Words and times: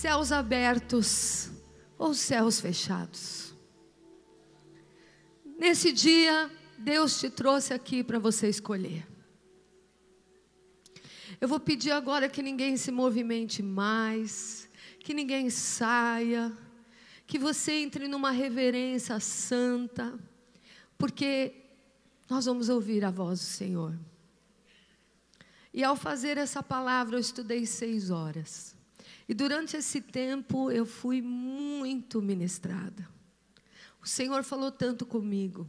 céus 0.00 0.32
abertos 0.32 1.50
ou 1.98 2.14
céus 2.14 2.58
fechados. 2.58 3.54
Nesse 5.58 5.92
dia, 5.92 6.50
Deus 6.78 7.20
te 7.20 7.28
trouxe 7.28 7.74
aqui 7.74 8.02
para 8.02 8.18
você 8.18 8.48
escolher. 8.48 9.06
Eu 11.38 11.46
vou 11.46 11.60
pedir 11.60 11.90
agora 11.90 12.30
que 12.30 12.40
ninguém 12.40 12.78
se 12.78 12.90
movimente 12.90 13.62
mais, 13.62 14.70
que 15.00 15.12
ninguém 15.12 15.50
saia, 15.50 16.50
que 17.26 17.38
você 17.38 17.72
entre 17.72 18.08
numa 18.08 18.30
reverência 18.30 19.20
santa, 19.20 20.18
porque 20.96 21.52
nós 22.26 22.46
vamos 22.46 22.70
ouvir 22.70 23.04
a 23.04 23.10
voz 23.10 23.38
do 23.40 23.44
Senhor. 23.44 23.94
E 25.74 25.84
ao 25.84 25.94
fazer 25.94 26.38
essa 26.38 26.62
palavra, 26.62 27.16
eu 27.16 27.20
estudei 27.20 27.66
seis 27.66 28.08
horas. 28.08 28.79
E 29.30 29.34
durante 29.34 29.76
esse 29.76 30.00
tempo 30.00 30.72
eu 30.72 30.84
fui 30.84 31.22
muito 31.22 32.20
ministrada. 32.20 33.08
O 34.02 34.06
Senhor 34.08 34.42
falou 34.42 34.72
tanto 34.72 35.06
comigo. 35.06 35.68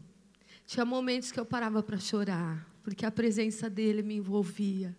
Tinha 0.65 0.83
momentos 0.83 1.31
que 1.31 1.39
eu 1.39 1.45
parava 1.45 1.83
para 1.83 1.99
chorar, 1.99 2.67
porque 2.81 3.05
a 3.05 3.11
presença 3.11 3.69
dele 3.69 4.01
me 4.01 4.15
envolvia. 4.15 4.97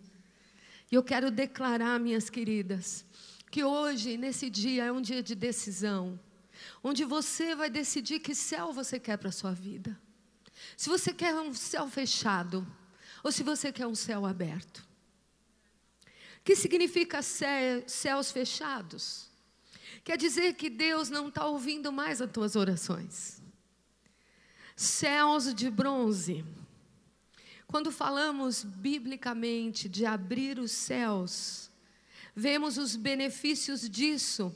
E 0.89 0.95
eu 0.95 1.03
quero 1.03 1.29
declarar, 1.29 1.99
minhas 1.99 2.29
queridas, 2.29 3.05
que 3.51 3.65
hoje, 3.65 4.15
nesse 4.15 4.49
dia, 4.49 4.85
é 4.85 4.91
um 4.93 5.01
dia 5.01 5.21
de 5.21 5.35
decisão, 5.35 6.17
onde 6.81 7.03
você 7.03 7.53
vai 7.57 7.69
decidir 7.69 8.21
que 8.21 8.33
céu 8.33 8.71
você 8.71 8.97
quer 8.97 9.17
para 9.17 9.27
a 9.27 9.33
sua 9.33 9.51
vida. 9.51 9.99
Se 10.77 10.87
você 10.87 11.13
quer 11.13 11.35
um 11.35 11.53
céu 11.53 11.89
fechado, 11.89 12.65
ou 13.21 13.29
se 13.29 13.43
você 13.43 13.73
quer 13.73 13.87
um 13.87 13.95
céu 13.95 14.25
aberto 14.25 14.92
que 16.43 16.55
significa 16.55 17.21
céus 17.21 18.31
fechados? 18.31 19.29
Quer 20.03 20.17
dizer 20.17 20.55
que 20.55 20.69
Deus 20.69 21.09
não 21.09 21.29
está 21.29 21.45
ouvindo 21.45 21.91
mais 21.91 22.21
as 22.21 22.29
tuas 22.29 22.55
orações. 22.55 23.41
Céus 24.75 25.53
de 25.53 25.69
bronze. 25.69 26.43
Quando 27.65 27.91
falamos 27.91 28.63
biblicamente 28.63 29.87
de 29.87 30.05
abrir 30.05 30.59
os 30.59 30.71
céus, 30.71 31.71
vemos 32.35 32.77
os 32.77 32.95
benefícios 32.95 33.89
disso 33.89 34.53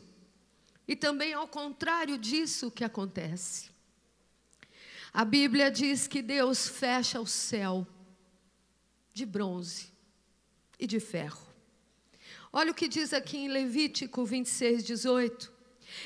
e 0.88 0.96
também 0.96 1.34
ao 1.34 1.48
contrário 1.48 2.18
disso 2.18 2.70
que 2.70 2.84
acontece. 2.84 3.70
A 5.14 5.24
Bíblia 5.24 5.72
diz 5.72 6.08
que 6.08 6.22
Deus 6.22 6.68
fecha 6.68 7.20
o 7.20 7.26
céu 7.26 7.88
de 9.14 9.26
bronze 9.26 9.88
e 10.78 10.86
de 10.86 11.00
ferro. 11.00 11.47
Olha 12.52 12.72
o 12.72 12.76
que 12.76 12.88
diz 12.88 13.14
aqui 13.14 13.38
em 13.38 13.48
Levítico 13.50 14.26
26, 14.26 14.84
18. 14.84 15.52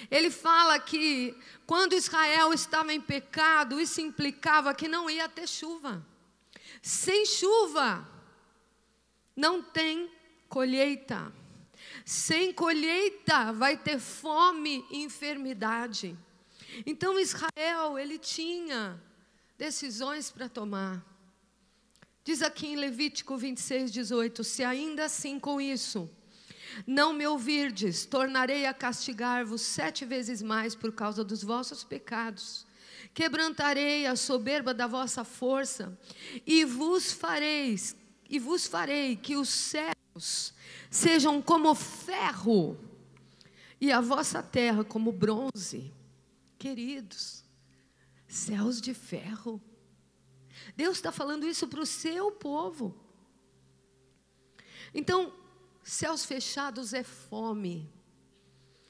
Ele 0.09 0.29
fala 0.29 0.79
que 0.79 1.35
quando 1.65 1.93
Israel 1.93 2.53
estava 2.53 2.93
em 2.93 3.01
pecado, 3.01 3.79
isso 3.79 4.01
implicava 4.01 4.73
que 4.73 4.87
não 4.87 5.09
ia 5.09 5.27
ter 5.29 5.47
chuva. 5.47 6.05
Sem 6.81 7.25
chuva, 7.25 8.07
não 9.35 9.61
tem 9.61 10.09
colheita. 10.49 11.31
Sem 12.05 12.53
colheita, 12.53 13.51
vai 13.53 13.77
ter 13.77 13.99
fome 13.99 14.85
e 14.89 15.03
enfermidade. 15.03 16.17
Então 16.85 17.19
Israel, 17.19 17.97
ele 17.99 18.17
tinha 18.17 19.01
decisões 19.57 20.31
para 20.31 20.49
tomar. 20.49 21.05
Diz 22.23 22.41
aqui 22.41 22.67
em 22.67 22.75
Levítico 22.75 23.37
26, 23.37 23.91
18: 23.91 24.43
Se 24.43 24.63
ainda 24.63 25.05
assim 25.05 25.39
com 25.39 25.59
isso 25.59 26.09
não 26.85 27.13
me 27.13 27.25
ouvirdes, 27.27 28.05
tornarei 28.05 28.65
a 28.65 28.73
castigar-vos 28.73 29.61
sete 29.61 30.05
vezes 30.05 30.41
mais 30.41 30.75
por 30.75 30.91
causa 30.91 31.23
dos 31.23 31.43
vossos 31.43 31.83
pecados. 31.83 32.65
Quebrantarei 33.13 34.05
a 34.05 34.15
soberba 34.15 34.73
da 34.73 34.87
vossa 34.87 35.23
força 35.23 35.97
e 36.45 36.63
vos 36.63 37.11
fareis 37.11 37.95
e 38.29 38.39
vos 38.39 38.65
farei 38.65 39.17
que 39.17 39.35
os 39.35 39.49
céus 39.49 40.53
sejam 40.89 41.41
como 41.41 41.75
ferro 41.75 42.77
e 43.79 43.91
a 43.91 43.99
vossa 43.99 44.41
terra 44.41 44.83
como 44.83 45.11
bronze. 45.11 45.91
Queridos, 46.57 47.43
céus 48.27 48.79
de 48.79 48.93
ferro. 48.93 49.61
Deus 50.75 50.97
está 50.97 51.11
falando 51.11 51.47
isso 51.47 51.67
para 51.67 51.81
o 51.81 51.85
seu 51.85 52.31
povo. 52.31 52.95
Então, 54.93 55.33
Céus 55.83 56.23
fechados 56.25 56.93
é 56.93 57.03
fome, 57.03 57.91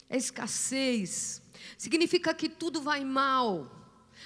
é 0.09 0.17
escassez, 0.17 1.41
significa 1.77 2.33
que 2.33 2.49
tudo 2.49 2.81
vai 2.81 3.05
mal, 3.05 3.69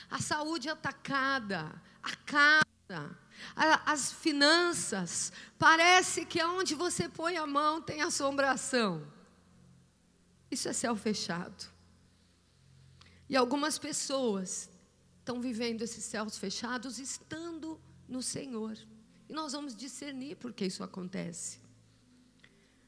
a 0.09 0.19
saúde 0.19 0.67
é 0.67 0.71
atacada, 0.71 1.81
a 2.01 2.15
casa, 2.15 3.17
a, 3.55 3.91
as 3.91 4.11
finanças, 4.11 5.31
parece 5.57 6.25
que 6.25 6.39
aonde 6.39 6.75
você 6.75 7.07
põe 7.07 7.37
a 7.37 7.45
mão 7.45 7.81
tem 7.81 8.01
assombração. 8.01 9.05
Isso 10.49 10.69
é 10.69 10.73
céu 10.73 10.95
fechado. 10.95 11.73
E 13.27 13.35
algumas 13.35 13.79
pessoas 13.79 14.69
estão 15.19 15.41
vivendo 15.41 15.81
esses 15.81 16.03
céus 16.03 16.37
fechados 16.37 16.99
estando 16.99 17.79
no 18.07 18.21
Senhor. 18.21 18.77
E 19.27 19.33
nós 19.33 19.53
vamos 19.53 19.75
discernir 19.75 20.35
por 20.35 20.53
que 20.53 20.65
isso 20.65 20.83
acontece. 20.83 21.64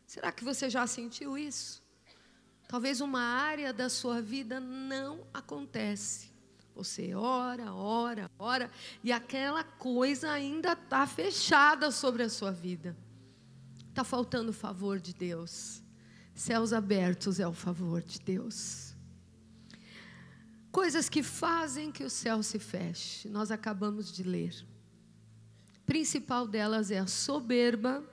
Será 0.08 0.32
que 0.32 0.46
você 0.46 0.70
já 0.70 0.88
sentiu 0.88 1.38
isso? 1.38 1.84
Talvez 2.66 3.02
uma 3.02 3.22
área 3.22 3.74
da 3.74 3.90
sua 3.90 4.22
vida 4.22 4.58
não 4.58 5.28
acontece. 5.34 6.32
Você 6.74 7.14
ora, 7.14 7.74
ora, 7.74 8.32
ora, 8.40 8.72
e 9.04 9.12
aquela 9.12 9.64
coisa 9.64 10.32
ainda 10.32 10.74
está 10.74 11.06
fechada 11.06 11.92
sobre 11.92 12.24
a 12.24 12.30
sua 12.30 12.52
vida. 12.52 12.96
Está 13.90 14.04
faltando 14.04 14.52
o 14.52 14.54
favor 14.54 14.98
de 15.00 15.14
Deus. 15.14 15.84
Céus 16.34 16.72
abertos 16.72 17.40
é 17.40 17.48
o 17.48 17.54
favor 17.54 18.02
de 18.02 18.20
Deus. 18.20 18.96
Coisas 20.72 21.10
que 21.10 21.24
fazem 21.24 21.92
que 21.92 22.04
o 22.04 22.10
céu 22.10 22.42
se 22.44 22.60
feche, 22.60 23.28
nós 23.28 23.52
acabamos 23.52 24.12
de 24.12 24.24
ler. 24.24 24.54
Principal 25.86 26.48
delas 26.48 26.92
é 26.92 27.00
a 27.00 27.08
soberba 27.08 28.04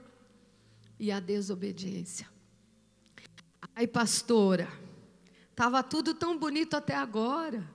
e 0.99 1.11
a 1.11 1.19
desobediência. 1.19 2.27
Ai, 3.75 3.87
pastora, 3.87 4.67
estava 5.49 5.83
tudo 5.83 6.13
tão 6.13 6.37
bonito 6.37 6.75
até 6.75 6.95
agora. 6.95 7.67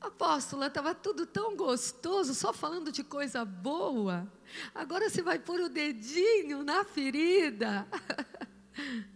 Apóstola, 0.00 0.66
estava 0.66 0.94
tudo 0.94 1.24
tão 1.24 1.56
gostoso, 1.56 2.34
só 2.34 2.52
falando 2.52 2.90
de 2.90 3.04
coisa 3.04 3.44
boa. 3.44 4.30
Agora 4.74 5.08
você 5.08 5.22
vai 5.22 5.38
pôr 5.38 5.60
o 5.60 5.68
dedinho 5.68 6.64
na 6.64 6.84
ferida. 6.84 7.86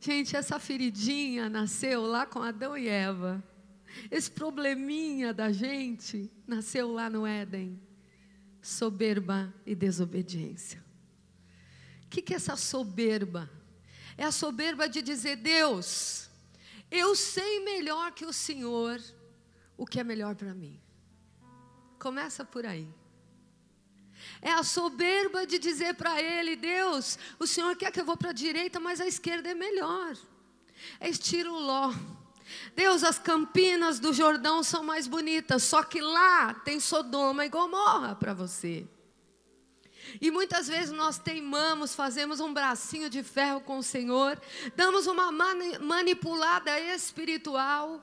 Gente, 0.00 0.36
essa 0.36 0.58
feridinha 0.58 1.50
nasceu 1.50 2.02
lá 2.02 2.24
com 2.24 2.40
Adão 2.40 2.78
e 2.78 2.88
Eva. 2.88 3.42
Esse 4.10 4.30
probleminha 4.30 5.34
da 5.34 5.50
gente 5.50 6.30
nasceu 6.46 6.92
lá 6.92 7.10
no 7.10 7.26
Éden. 7.26 7.80
Soberba 8.62 9.52
e 9.66 9.74
desobediência. 9.74 10.87
O 12.08 12.10
que, 12.10 12.22
que 12.22 12.32
é 12.32 12.36
essa 12.36 12.56
soberba? 12.56 13.50
É 14.16 14.24
a 14.24 14.32
soberba 14.32 14.88
de 14.88 15.02
dizer: 15.02 15.36
Deus, 15.36 16.30
eu 16.90 17.14
sei 17.14 17.62
melhor 17.62 18.12
que 18.12 18.24
o 18.24 18.32
Senhor 18.32 18.98
o 19.76 19.84
que 19.84 20.00
é 20.00 20.04
melhor 20.04 20.34
para 20.34 20.54
mim. 20.54 20.80
Começa 21.98 22.46
por 22.46 22.64
aí. 22.64 22.88
É 24.40 24.50
a 24.52 24.62
soberba 24.62 25.46
de 25.46 25.58
dizer 25.58 25.96
para 25.96 26.18
Ele: 26.20 26.56
Deus, 26.56 27.18
o 27.38 27.46
Senhor 27.46 27.76
quer 27.76 27.92
que 27.92 28.00
eu 28.00 28.06
vou 28.06 28.16
para 28.16 28.30
a 28.30 28.32
direita, 28.32 28.80
mas 28.80 29.02
a 29.02 29.06
esquerda 29.06 29.50
é 29.50 29.54
melhor. 29.54 30.16
É 30.98 31.10
estilo 31.10 31.58
ló. 31.58 31.92
Deus, 32.74 33.04
as 33.04 33.18
campinas 33.18 34.00
do 34.00 34.14
Jordão 34.14 34.62
são 34.62 34.82
mais 34.82 35.06
bonitas, 35.06 35.62
só 35.62 35.82
que 35.82 36.00
lá 36.00 36.54
tem 36.54 36.80
Sodoma 36.80 37.44
e 37.44 37.50
Gomorra 37.50 38.14
para 38.14 38.32
você. 38.32 38.88
E 40.20 40.30
muitas 40.30 40.68
vezes 40.68 40.90
nós 40.90 41.18
teimamos, 41.18 41.94
fazemos 41.94 42.40
um 42.40 42.52
bracinho 42.52 43.10
de 43.10 43.22
ferro 43.22 43.60
com 43.60 43.78
o 43.78 43.82
Senhor, 43.82 44.40
damos 44.76 45.06
uma 45.06 45.30
manipulada 45.80 46.78
espiritual 46.80 48.02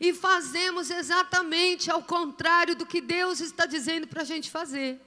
e 0.00 0.12
fazemos 0.12 0.90
exatamente 0.90 1.90
ao 1.90 2.02
contrário 2.02 2.74
do 2.74 2.86
que 2.86 3.00
Deus 3.00 3.40
está 3.40 3.66
dizendo 3.66 4.06
para 4.06 4.22
a 4.22 4.24
gente 4.24 4.50
fazer. 4.50 5.00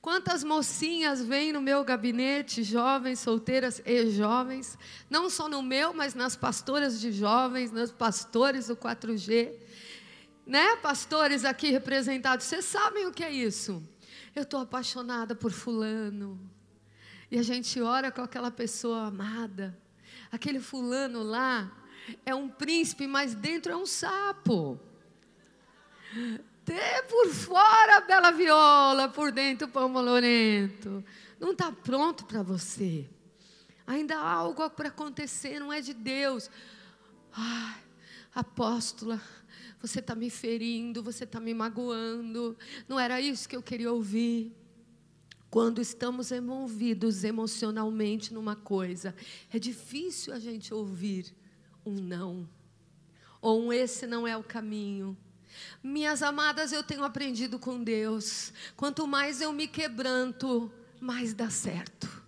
Quantas 0.00 0.44
mocinhas 0.44 1.20
vêm 1.20 1.52
no 1.52 1.60
meu 1.60 1.82
gabinete, 1.82 2.62
jovens, 2.62 3.18
solteiras 3.18 3.82
e 3.84 4.08
jovens, 4.10 4.78
não 5.10 5.28
só 5.28 5.48
no 5.48 5.62
meu, 5.62 5.92
mas 5.92 6.14
nas 6.14 6.36
pastoras 6.36 7.00
de 7.00 7.10
jovens, 7.10 7.72
nas 7.72 7.90
pastores 7.90 8.68
do 8.68 8.76
4G, 8.76 9.52
né, 10.46 10.76
pastores 10.76 11.44
aqui 11.44 11.70
representados, 11.70 12.46
vocês 12.46 12.64
sabem 12.64 13.06
o 13.06 13.12
que 13.12 13.24
é 13.24 13.32
isso? 13.32 13.82
Eu 14.36 14.42
estou 14.42 14.60
apaixonada 14.60 15.34
por 15.34 15.50
Fulano. 15.50 16.38
E 17.30 17.38
a 17.38 17.42
gente 17.42 17.80
ora 17.80 18.12
com 18.12 18.20
aquela 18.20 18.50
pessoa 18.50 19.06
amada. 19.06 19.76
aquele 20.30 20.60
fulano 20.60 21.22
lá 21.22 21.72
é 22.24 22.34
um 22.34 22.46
príncipe, 22.46 23.06
mas 23.06 23.34
dentro 23.34 23.72
é 23.72 23.76
um 23.76 23.86
sapo. 23.86 24.78
Até 26.62 27.00
por 27.02 27.30
fora, 27.30 28.02
bela 28.02 28.30
viola, 28.30 29.08
por 29.08 29.32
dentro, 29.32 29.68
pão 29.68 29.88
molorento. 29.88 31.02
Não 31.40 31.52
está 31.52 31.72
pronto 31.72 32.26
para 32.26 32.42
você. 32.42 33.08
Ainda 33.86 34.18
há 34.18 34.30
algo 34.30 34.68
para 34.68 34.88
acontecer, 34.88 35.58
não 35.58 35.72
é 35.72 35.80
de 35.80 35.94
Deus. 35.94 36.50
Ai, 37.32 37.82
apóstola, 38.34 39.18
você 39.80 40.00
está 40.00 40.14
me 40.14 40.30
ferindo, 40.30 41.02
você 41.02 41.24
está 41.24 41.38
me 41.38 41.54
magoando. 41.54 42.56
Não 42.88 42.98
era 42.98 43.20
isso 43.20 43.48
que 43.48 43.56
eu 43.56 43.62
queria 43.62 43.92
ouvir. 43.92 44.52
Quando 45.50 45.80
estamos 45.80 46.32
envolvidos 46.32 47.24
emocionalmente 47.24 48.34
numa 48.34 48.56
coisa, 48.56 49.14
é 49.52 49.58
difícil 49.58 50.34
a 50.34 50.38
gente 50.38 50.74
ouvir 50.74 51.34
um 51.84 51.94
não, 51.94 52.48
ou 53.40 53.62
um 53.62 53.72
esse 53.72 54.06
não 54.06 54.26
é 54.26 54.36
o 54.36 54.42
caminho. 54.42 55.16
Minhas 55.82 56.22
amadas, 56.22 56.72
eu 56.72 56.82
tenho 56.82 57.04
aprendido 57.04 57.58
com 57.58 57.82
Deus. 57.82 58.52
Quanto 58.76 59.06
mais 59.06 59.40
eu 59.40 59.52
me 59.52 59.66
quebranto, 59.66 60.70
mais 61.00 61.32
dá 61.32 61.48
certo. 61.48 62.24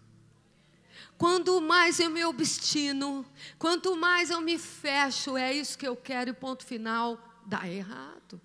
Quanto 1.19 1.61
mais 1.61 1.99
eu 1.99 2.11
me 2.11 2.25
obstino, 2.25 3.27
quanto 3.59 3.97
mais 3.97 4.31
eu 4.31 4.41
me 4.41 4.56
fecho, 4.56 5.37
é 5.37 5.53
isso 5.53 5.77
que 5.77 5.87
eu 5.87 5.97
quero, 5.97 6.31
e 6.31 6.33
ponto 6.33 6.65
final, 6.65 7.28
dá 7.49 7.67
errado. 7.67 8.41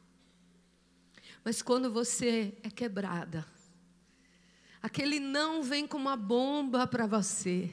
Mas 1.43 1.61
quando 1.61 1.91
você 1.91 2.57
é 2.63 2.69
quebrada, 2.69 3.45
aquele 4.81 5.19
não 5.19 5.61
vem 5.61 5.85
como 5.85 6.07
uma 6.07 6.15
bomba 6.15 6.87
para 6.87 7.05
você. 7.05 7.69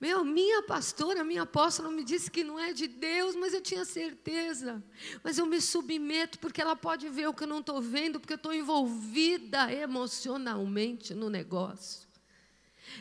Meu, 0.00 0.24
minha 0.24 0.62
pastora, 0.62 1.24
minha 1.24 1.42
apóstola 1.42 1.90
me 1.90 2.04
disse 2.04 2.30
que 2.30 2.44
não 2.44 2.58
é 2.58 2.72
de 2.72 2.86
Deus, 2.86 3.34
mas 3.34 3.52
eu 3.52 3.60
tinha 3.60 3.84
certeza. 3.84 4.82
Mas 5.24 5.38
eu 5.38 5.46
me 5.46 5.60
submeto 5.60 6.38
porque 6.38 6.60
ela 6.60 6.76
pode 6.76 7.08
ver 7.08 7.28
o 7.28 7.34
que 7.34 7.44
eu 7.44 7.48
não 7.48 7.60
estou 7.60 7.80
vendo, 7.80 8.20
porque 8.20 8.34
eu 8.34 8.36
estou 8.36 8.54
envolvida 8.54 9.72
emocionalmente 9.72 11.14
no 11.14 11.28
negócio. 11.28 12.06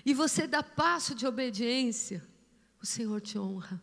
E 0.06 0.14
você 0.14 0.48
dá 0.48 0.64
passo 0.64 1.14
de 1.14 1.28
obediência, 1.28 2.24
o 2.82 2.86
Senhor 2.86 3.22
te 3.22 3.38
honra. 3.38 3.82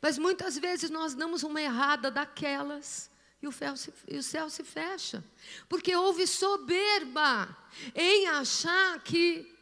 Mas 0.00 0.18
muitas 0.18 0.58
vezes 0.58 0.90
nós 0.90 1.14
damos 1.14 1.42
uma 1.42 1.60
errada 1.60 2.10
daquelas 2.10 3.10
e 3.40 3.46
o, 3.46 3.52
se, 3.52 3.92
e 4.08 4.16
o 4.16 4.22
céu 4.22 4.50
se 4.50 4.64
fecha. 4.64 5.24
Porque 5.68 5.94
houve 5.94 6.26
soberba 6.26 7.56
em 7.94 8.26
achar 8.26 9.00
que 9.02 9.54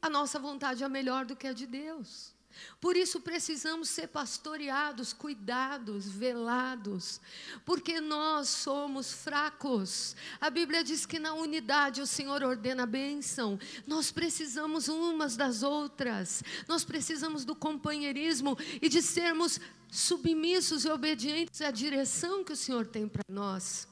a 0.00 0.08
nossa 0.08 0.38
vontade 0.38 0.84
é 0.84 0.88
melhor 0.88 1.24
do 1.24 1.34
que 1.34 1.46
a 1.46 1.52
de 1.52 1.66
Deus. 1.66 2.36
Por 2.80 2.96
isso 2.96 3.20
precisamos 3.20 3.88
ser 3.88 4.08
pastoreados, 4.08 5.12
cuidados, 5.12 6.08
velados, 6.08 7.20
porque 7.64 8.00
nós 8.00 8.48
somos 8.48 9.12
fracos. 9.12 10.16
A 10.40 10.48
Bíblia 10.48 10.82
diz 10.82 11.04
que 11.04 11.18
na 11.18 11.34
unidade 11.34 12.00
o 12.00 12.06
Senhor 12.06 12.42
ordena 12.42 12.84
a 12.84 12.86
bênção. 12.86 13.58
Nós 13.86 14.10
precisamos 14.10 14.88
umas 14.88 15.36
das 15.36 15.62
outras, 15.62 16.42
nós 16.68 16.84
precisamos 16.84 17.44
do 17.44 17.54
companheirismo 17.54 18.56
e 18.80 18.88
de 18.88 19.02
sermos 19.02 19.60
submissos 19.90 20.84
e 20.84 20.90
obedientes 20.90 21.60
à 21.60 21.70
direção 21.70 22.44
que 22.44 22.52
o 22.52 22.56
Senhor 22.56 22.86
tem 22.86 23.08
para 23.08 23.22
nós. 23.28 23.88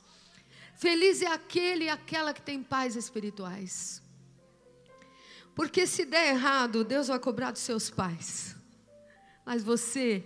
Feliz 0.76 1.23
é 1.23 1.26
aquele 1.26 1.85
e 1.85 1.88
aquela 1.88 2.35
que 2.35 2.43
tem 2.43 2.62
pais 2.62 2.96
espirituais. 2.96 4.02
Porque 5.55 5.87
se 5.87 6.05
der 6.05 6.35
errado, 6.35 6.85
Deus 6.85 7.08
vai 7.08 7.19
cobrar 7.19 7.52
dos 7.52 7.62
seus 7.62 7.88
pais. 7.91 8.56
Mas 9.46 9.62
você 9.62 10.25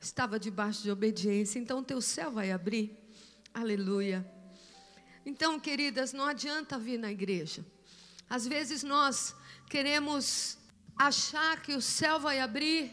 estava 0.00 0.38
debaixo 0.38 0.82
de 0.82 0.90
obediência, 0.90 1.58
então 1.58 1.82
teu 1.82 2.00
céu 2.00 2.30
vai 2.30 2.52
abrir. 2.52 2.96
Aleluia. 3.52 4.24
Então, 5.24 5.58
queridas, 5.58 6.12
não 6.12 6.24
adianta 6.24 6.78
vir 6.78 6.98
na 6.98 7.10
igreja. 7.10 7.64
Às 8.30 8.46
vezes 8.46 8.84
nós 8.84 9.34
queremos 9.68 10.56
achar 10.96 11.60
que 11.62 11.74
o 11.74 11.82
céu 11.82 12.20
vai 12.20 12.38
abrir, 12.38 12.92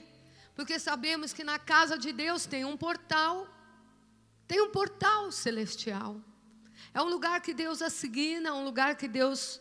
porque 0.56 0.80
sabemos 0.80 1.34
que 1.34 1.44
na 1.44 1.58
casa 1.58 1.98
de 1.98 2.12
Deus 2.14 2.46
tem 2.46 2.64
um 2.66 2.78
portal, 2.78 3.48
tem 4.48 4.62
um 4.62 4.70
portal 4.70 5.32
celestial. 5.32 6.22
É 6.94 7.02
um 7.02 7.10
lugar 7.10 7.42
que 7.42 7.54
Deus 7.54 7.82
assigna, 7.82 8.50
é 8.50 8.54
um 8.54 8.64
lugar 8.64 8.96
que 8.96 9.08
Deus 9.08 9.60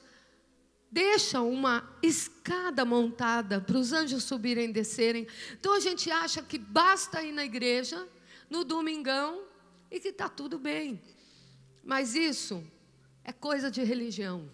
deixa 0.91 1.41
uma 1.41 1.89
escada 2.03 2.85
montada 2.85 3.61
para 3.61 3.79
os 3.79 3.93
anjos 3.94 4.25
subirem 4.25 4.69
e 4.69 4.73
descerem. 4.73 5.27
Então 5.53 5.73
a 5.73 5.81
gente 5.81 6.11
acha 6.11 6.43
que 6.43 6.59
basta 6.59 7.23
ir 7.23 7.33
na 7.33 7.44
igreja 7.44 8.06
no 8.50 8.62
domingão 8.62 9.44
e 9.91 9.99
que 9.99 10.09
está 10.09 10.29
tudo 10.29 10.59
bem. 10.59 11.00
Mas 11.83 12.15
isso 12.15 12.62
é 13.25 13.33
coisa 13.33 13.71
de 13.71 13.83
religião. 13.83 14.50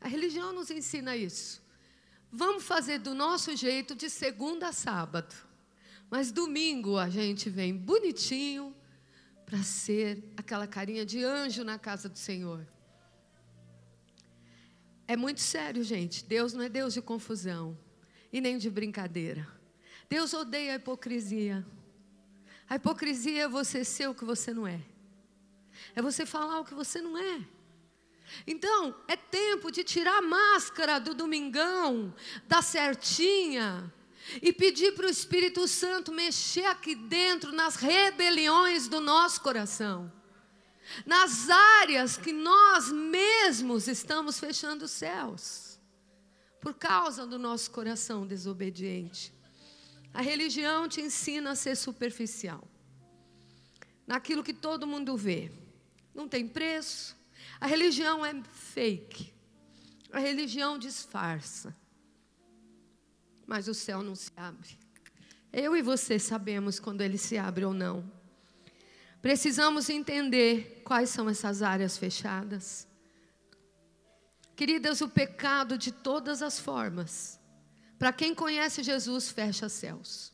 A 0.00 0.08
religião 0.08 0.52
nos 0.52 0.70
ensina 0.70 1.14
isso. 1.14 1.62
Vamos 2.32 2.64
fazer 2.64 2.98
do 2.98 3.14
nosso 3.14 3.54
jeito 3.54 3.94
de 3.94 4.08
segunda 4.08 4.68
a 4.68 4.72
sábado. 4.72 5.45
Mas 6.10 6.30
domingo 6.30 6.98
a 6.98 7.08
gente 7.08 7.50
vem 7.50 7.76
bonitinho 7.76 8.74
para 9.44 9.62
ser 9.62 10.22
aquela 10.36 10.66
carinha 10.66 11.04
de 11.04 11.22
anjo 11.22 11.64
na 11.64 11.78
casa 11.78 12.08
do 12.08 12.18
Senhor. 12.18 12.66
É 15.08 15.16
muito 15.16 15.40
sério, 15.40 15.82
gente. 15.82 16.24
Deus 16.24 16.52
não 16.52 16.62
é 16.62 16.68
Deus 16.68 16.94
de 16.94 17.00
confusão 17.00 17.78
e 18.32 18.40
nem 18.40 18.58
de 18.58 18.68
brincadeira. 18.68 19.46
Deus 20.08 20.32
odeia 20.32 20.72
a 20.72 20.76
hipocrisia. 20.76 21.64
A 22.68 22.76
hipocrisia 22.76 23.44
é 23.44 23.48
você 23.48 23.84
ser 23.84 24.08
o 24.08 24.14
que 24.14 24.24
você 24.24 24.52
não 24.52 24.66
é. 24.66 24.80
É 25.94 26.02
você 26.02 26.26
falar 26.26 26.60
o 26.60 26.64
que 26.64 26.74
você 26.74 27.00
não 27.00 27.16
é. 27.16 27.46
Então, 28.46 28.94
é 29.06 29.16
tempo 29.16 29.70
de 29.70 29.84
tirar 29.84 30.18
a 30.18 30.22
máscara 30.22 30.98
do 30.98 31.14
domingão, 31.14 32.12
da 32.48 32.60
certinha, 32.60 33.92
e 34.42 34.52
pedir 34.52 34.92
para 34.92 35.06
o 35.06 35.10
Espírito 35.10 35.66
Santo 35.68 36.12
mexer 36.12 36.66
aqui 36.66 36.94
dentro 36.94 37.52
nas 37.52 37.76
rebeliões 37.76 38.88
do 38.88 39.00
nosso 39.00 39.40
coração 39.40 40.12
nas 41.04 41.48
áreas 41.50 42.16
que 42.16 42.32
nós 42.32 42.90
mesmos 42.90 43.88
estamos 43.88 44.38
fechando 44.38 44.84
os 44.84 44.90
céus, 44.90 45.78
por 46.60 46.74
causa 46.74 47.26
do 47.26 47.38
nosso 47.38 47.70
coração 47.70 48.26
desobediente. 48.26 49.32
A 50.12 50.22
religião 50.22 50.88
te 50.88 51.00
ensina 51.00 51.50
a 51.50 51.56
ser 51.56 51.76
superficial, 51.76 52.66
naquilo 54.06 54.42
que 54.42 54.54
todo 54.54 54.86
mundo 54.86 55.16
vê, 55.16 55.50
não 56.14 56.28
tem 56.28 56.48
preço. 56.48 57.16
A 57.60 57.66
religião 57.66 58.24
é 58.24 58.34
fake, 58.42 59.32
a 60.10 60.18
religião 60.18 60.78
disfarça, 60.78 61.76
mas 63.46 63.68
o 63.68 63.74
céu 63.74 64.02
não 64.02 64.14
se 64.14 64.30
abre. 64.36 64.78
Eu 65.52 65.76
e 65.76 65.82
você 65.82 66.18
sabemos 66.18 66.78
quando 66.78 67.00
ele 67.00 67.16
se 67.16 67.38
abre 67.38 67.64
ou 67.64 67.72
não. 67.72 68.10
Precisamos 69.22 69.88
entender 69.88 70.82
quais 70.84 71.10
são 71.10 71.28
essas 71.28 71.62
áreas 71.62 71.96
fechadas. 71.96 72.86
Queridas, 74.54 75.00
o 75.00 75.08
pecado 75.08 75.76
de 75.76 75.92
todas 75.92 76.42
as 76.42 76.58
formas, 76.58 77.38
para 77.98 78.12
quem 78.12 78.34
conhece 78.34 78.82
Jesus, 78.82 79.30
fecha 79.30 79.68
céus. 79.68 80.32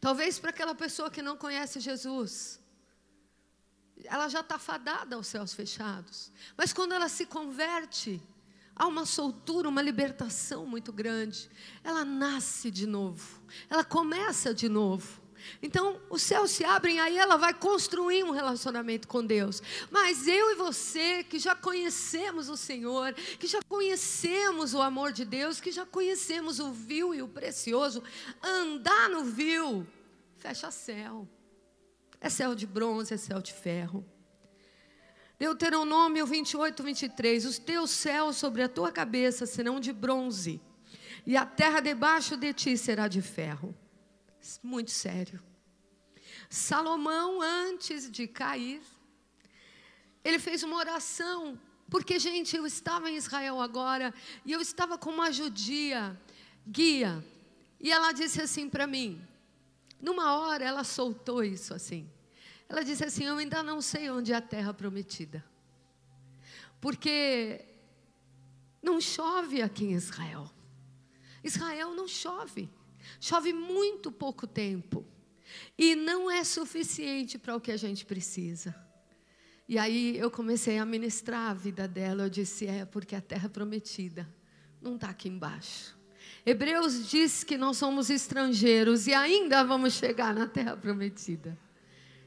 Talvez 0.00 0.38
para 0.38 0.50
aquela 0.50 0.74
pessoa 0.74 1.10
que 1.10 1.22
não 1.22 1.36
conhece 1.36 1.80
Jesus, 1.80 2.60
ela 4.04 4.28
já 4.28 4.40
está 4.40 4.58
fadada 4.58 5.16
aos 5.16 5.26
céus 5.26 5.52
fechados. 5.52 6.32
Mas 6.56 6.72
quando 6.72 6.92
ela 6.92 7.08
se 7.08 7.26
converte, 7.26 8.22
há 8.78 8.86
uma 8.86 9.04
soltura, 9.04 9.68
uma 9.68 9.82
libertação 9.82 10.64
muito 10.64 10.92
grande. 10.92 11.50
Ela 11.82 12.04
nasce 12.04 12.70
de 12.70 12.86
novo, 12.86 13.40
ela 13.68 13.84
começa 13.84 14.54
de 14.54 14.68
novo. 14.68 15.20
Então, 15.62 16.00
os 16.10 16.22
céus 16.22 16.50
se 16.50 16.64
abrem, 16.64 17.00
aí 17.00 17.16
ela 17.16 17.36
vai 17.36 17.54
construir 17.54 18.24
um 18.24 18.30
relacionamento 18.30 19.08
com 19.08 19.24
Deus. 19.24 19.62
Mas 19.90 20.26
eu 20.26 20.50
e 20.50 20.54
você, 20.56 21.22
que 21.22 21.38
já 21.38 21.54
conhecemos 21.54 22.48
o 22.48 22.56
Senhor, 22.56 23.14
que 23.14 23.46
já 23.46 23.60
conhecemos 23.62 24.74
o 24.74 24.82
amor 24.82 25.12
de 25.12 25.24
Deus, 25.24 25.60
que 25.60 25.70
já 25.70 25.86
conhecemos 25.86 26.58
o 26.60 26.72
vil 26.72 27.14
e 27.14 27.22
o 27.22 27.28
precioso, 27.28 28.02
andar 28.42 29.08
no 29.08 29.24
vil, 29.24 29.86
fecha 30.36 30.70
céu. 30.70 31.26
É 32.20 32.28
céu 32.28 32.54
de 32.54 32.66
bronze, 32.66 33.14
é 33.14 33.16
céu 33.16 33.40
de 33.40 33.52
ferro. 33.52 34.04
Deuteronômio 35.38 36.26
28, 36.26 36.82
23: 36.82 37.44
Os 37.44 37.58
teus 37.58 37.90
céus 37.90 38.36
sobre 38.36 38.62
a 38.62 38.68
tua 38.68 38.90
cabeça 38.90 39.46
serão 39.46 39.78
de 39.78 39.92
bronze, 39.92 40.60
e 41.26 41.36
a 41.36 41.46
terra 41.46 41.80
debaixo 41.80 42.36
de 42.36 42.52
ti 42.52 42.76
será 42.76 43.08
de 43.08 43.22
ferro 43.22 43.74
muito 44.62 44.90
sério. 44.90 45.42
Salomão, 46.48 47.40
antes 47.42 48.10
de 48.10 48.26
cair, 48.26 48.80
ele 50.24 50.38
fez 50.38 50.62
uma 50.62 50.76
oração, 50.76 51.60
porque, 51.90 52.18
gente, 52.18 52.56
eu 52.56 52.66
estava 52.66 53.10
em 53.10 53.16
Israel 53.16 53.60
agora 53.60 54.14
e 54.44 54.52
eu 54.52 54.60
estava 54.60 54.96
com 54.96 55.10
uma 55.10 55.30
judia, 55.30 56.18
guia, 56.66 57.24
E 57.80 57.92
ela 57.92 58.10
disse 58.12 58.40
assim 58.42 58.68
para 58.68 58.88
mim, 58.88 59.24
numa 60.00 60.36
hora 60.36 60.64
ela 60.64 60.82
soltou 60.82 61.44
isso 61.44 61.72
assim. 61.72 62.10
Ela 62.68 62.84
disse 62.84 63.04
assim: 63.04 63.24
Eu 63.24 63.36
ainda 63.36 63.62
não 63.62 63.80
sei 63.80 64.10
onde 64.10 64.32
é 64.32 64.36
a 64.36 64.40
terra 64.40 64.74
prometida. 64.74 65.44
Porque 66.80 67.64
não 68.82 69.00
chove 69.00 69.62
aqui 69.62 69.84
em 69.86 69.94
Israel. 69.94 70.50
Israel 71.42 71.94
não 71.94 72.06
chove. 72.06 72.68
Chove 73.20 73.52
muito 73.52 74.12
pouco 74.12 74.46
tempo. 74.46 75.04
E 75.78 75.94
não 75.94 76.30
é 76.30 76.44
suficiente 76.44 77.38
para 77.38 77.56
o 77.56 77.60
que 77.60 77.72
a 77.72 77.76
gente 77.76 78.04
precisa. 78.04 78.74
E 79.66 79.78
aí 79.78 80.16
eu 80.16 80.30
comecei 80.30 80.78
a 80.78 80.84
ministrar 80.84 81.50
a 81.50 81.54
vida 81.54 81.88
dela. 81.88 82.24
Eu 82.24 82.30
disse: 82.30 82.66
É, 82.66 82.84
porque 82.84 83.16
a 83.16 83.20
terra 83.20 83.48
prometida 83.48 84.28
não 84.80 84.96
está 84.96 85.08
aqui 85.08 85.28
embaixo. 85.28 85.96
Hebreus 86.44 87.08
diz 87.08 87.42
que 87.42 87.58
nós 87.58 87.76
somos 87.76 88.10
estrangeiros 88.10 89.06
e 89.06 89.14
ainda 89.14 89.64
vamos 89.64 89.94
chegar 89.94 90.34
na 90.34 90.46
terra 90.46 90.76
prometida. 90.76 91.58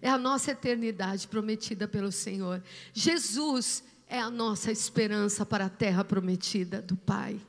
É 0.01 0.09
a 0.09 0.17
nossa 0.17 0.51
eternidade 0.51 1.27
prometida 1.27 1.87
pelo 1.87 2.11
Senhor. 2.11 2.63
Jesus 2.93 3.83
é 4.07 4.19
a 4.19 4.29
nossa 4.29 4.71
esperança 4.71 5.45
para 5.45 5.65
a 5.65 5.69
terra 5.69 6.03
prometida 6.03 6.81
do 6.81 6.95
Pai. 6.95 7.39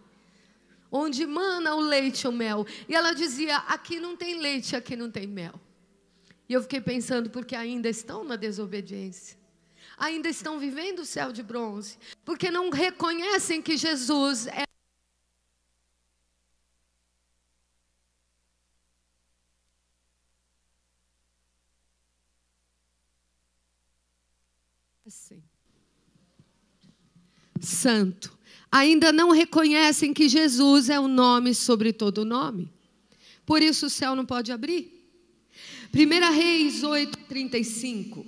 Onde 0.90 1.26
mana 1.26 1.74
o 1.74 1.80
leite 1.80 2.22
e 2.22 2.28
o 2.28 2.32
mel. 2.32 2.66
E 2.86 2.94
ela 2.94 3.14
dizia: 3.14 3.56
aqui 3.56 3.98
não 3.98 4.14
tem 4.14 4.38
leite, 4.38 4.76
aqui 4.76 4.94
não 4.94 5.10
tem 5.10 5.26
mel. 5.26 5.54
E 6.48 6.52
eu 6.52 6.60
fiquei 6.60 6.80
pensando, 6.80 7.30
porque 7.30 7.56
ainda 7.56 7.88
estão 7.88 8.22
na 8.24 8.36
desobediência. 8.36 9.38
Ainda 9.96 10.28
estão 10.28 10.58
vivendo 10.58 10.98
o 10.98 11.06
céu 11.06 11.32
de 11.32 11.42
bronze. 11.42 11.96
Porque 12.24 12.50
não 12.50 12.68
reconhecem 12.68 13.62
que 13.62 13.76
Jesus 13.76 14.46
é 14.48 14.64
Sim. 25.12 25.42
Santo. 27.60 28.36
Ainda 28.70 29.12
não 29.12 29.30
reconhecem 29.30 30.14
que 30.14 30.26
Jesus 30.26 30.88
é 30.88 30.98
o 30.98 31.06
nome 31.06 31.54
sobre 31.54 31.92
todo 31.92 32.24
nome. 32.24 32.72
Por 33.44 33.60
isso 33.62 33.86
o 33.86 33.90
céu 33.90 34.16
não 34.16 34.24
pode 34.24 34.50
abrir. 34.50 34.90
1 35.92 36.32
Reis 36.32 36.82
8:35. 36.82 38.24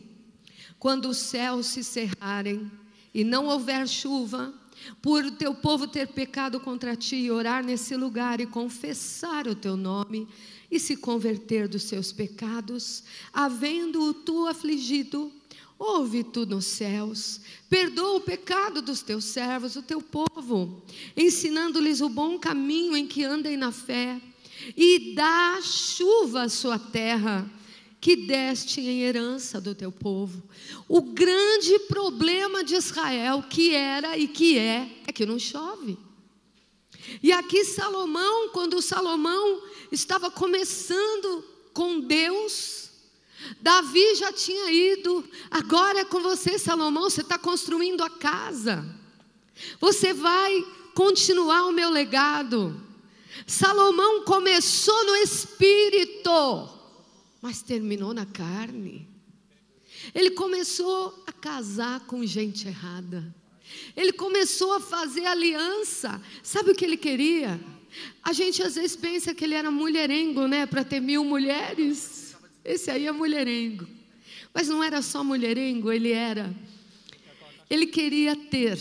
Quando 0.79 1.09
os 1.09 1.17
céus 1.17 1.69
se 1.69 1.83
cerrarem 1.83 2.71
e 3.15 3.25
não 3.25 3.47
houver 3.47 3.89
chuva, 3.89 4.53
por 5.01 5.31
teu 5.31 5.55
povo 5.55 5.87
ter 5.87 6.09
pecado 6.09 6.61
contra 6.61 6.95
ti 6.95 7.17
e 7.17 7.31
orar 7.31 7.65
nesse 7.65 7.97
lugar 7.97 8.39
e 8.43 8.47
confessar 8.47 9.49
o 9.49 9.55
teu 9.55 9.79
nome 9.79 10.29
e 10.71 10.79
se 10.79 10.97
converter 10.97 11.67
dos 11.67 11.85
seus 11.85 12.13
pecados, 12.13 13.05
havendo-o 13.33 14.13
tu 14.13 14.47
afligido, 14.47 15.33
Ouve 15.79 16.23
tu 16.23 16.47
nos 16.47 16.65
céus, 16.67 17.41
perdoa 17.69 18.17
o 18.17 18.21
pecado 18.21 18.81
dos 18.81 19.03
teus 19.03 19.25
servos, 19.25 19.75
o 19.75 19.83
teu 19.83 20.01
povo, 20.01 20.83
ensinando-lhes 21.17 22.01
o 22.01 22.09
bom 22.09 22.39
caminho 22.39 22.97
em 22.97 23.07
que 23.07 23.25
andem 23.25 23.57
na 23.57 23.73
fé, 23.73 24.21
e 24.77 25.15
dá 25.15 25.61
chuva 25.63 26.43
à 26.43 26.49
sua 26.49 26.79
terra, 26.79 27.51
que 28.01 28.15
deste 28.15 28.81
em 28.81 29.03
herança 29.03 29.61
do 29.61 29.75
teu 29.75 29.91
povo. 29.91 30.43
O 30.87 31.01
grande 31.01 31.79
problema 31.81 32.63
de 32.63 32.75
Israel, 32.75 33.43
que 33.43 33.75
era 33.75 34.17
e 34.17 34.29
que 34.29 34.59
é, 34.59 35.03
é 35.07 35.13
que 35.13 35.27
não 35.27 35.39
chove. 35.39 35.99
E 37.23 37.33
aqui 37.33 37.65
Salomão, 37.65 38.51
quando 38.51 38.81
Salomão 38.81 39.63
estava 39.91 40.31
começando 40.31 41.45
com 41.73 41.99
Deus, 42.01 42.84
Davi 43.61 44.15
já 44.17 44.33
tinha 44.33 44.71
ido, 44.71 45.25
agora 45.51 46.01
é 46.01 46.05
com 46.05 46.21
você, 46.21 46.59
Salomão, 46.59 47.05
você 47.05 47.21
está 47.21 47.39
construindo 47.39 48.03
a 48.03 48.11
casa. 48.11 48.85
Você 49.81 50.13
vai 50.13 50.65
continuar 50.95 51.67
o 51.67 51.73
meu 51.73 51.91
legado. 51.91 52.81
Salomão 53.47 54.25
começou 54.25 55.05
no 55.05 55.17
espírito, 55.17 56.69
mas 57.43 57.63
terminou 57.63 58.15
na 58.15 58.27
carne. 58.27 59.09
Ele 60.15 60.31
começou 60.31 61.23
a 61.27 61.33
casar 61.33 62.01
com 62.01 62.25
gente 62.25 62.69
errada. 62.69 63.35
Ele 63.97 64.13
começou 64.13 64.73
a 64.75 64.81
fazer 64.81 65.27
aliança. 65.27 66.21
Sabe 66.43 66.71
o 66.71 66.75
que 66.75 66.85
ele 66.85 66.97
queria? 66.97 67.61
A 68.23 68.33
gente 68.33 68.63
às 68.63 68.75
vezes 68.75 68.97
pensa 68.97 69.35
que 69.35 69.45
ele 69.45 69.55
era 69.55 69.71
mulherengo, 69.71 70.47
né? 70.47 70.67
Para 70.67 70.85
ter 70.85 71.01
mil 71.01 71.25
mulheres. 71.25 72.24
Esse 72.65 72.91
aí 72.91 73.07
é 73.07 73.13
mulherengo. 73.13 73.87
Mas 74.53 74.69
não 74.69 74.83
era 74.83 75.03
só 75.03 75.23
mulherengo, 75.23 75.93
ele 75.93 76.13
era. 76.13 76.55
Ele 77.69 77.87
queria 77.87 78.37
ter 78.37 78.79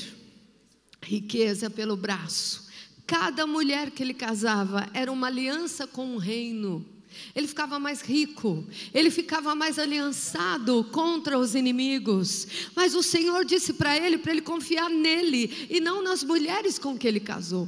riqueza 1.01 1.69
pelo 1.69 1.97
braço. 1.97 2.67
Cada 3.05 3.45
mulher 3.45 3.91
que 3.91 4.01
ele 4.01 4.13
casava 4.13 4.89
era 4.93 5.11
uma 5.11 5.27
aliança 5.27 5.85
com 5.85 6.15
o 6.15 6.17
reino. 6.17 6.85
Ele 7.35 7.47
ficava 7.47 7.77
mais 7.77 8.01
rico, 8.01 8.65
ele 8.93 9.11
ficava 9.11 9.53
mais 9.53 9.77
aliançado 9.77 10.83
contra 10.85 11.37
os 11.37 11.53
inimigos. 11.53 12.47
Mas 12.75 12.95
o 12.95 13.03
Senhor 13.03 13.45
disse 13.45 13.73
para 13.73 13.95
ele 13.97 14.17
para 14.17 14.31
ele 14.31 14.41
confiar 14.41 14.89
nele 14.89 15.67
e 15.69 15.79
não 15.79 16.01
nas 16.01 16.23
mulheres 16.23 16.79
com 16.79 16.97
que 16.97 17.07
ele 17.07 17.19
casou. 17.19 17.67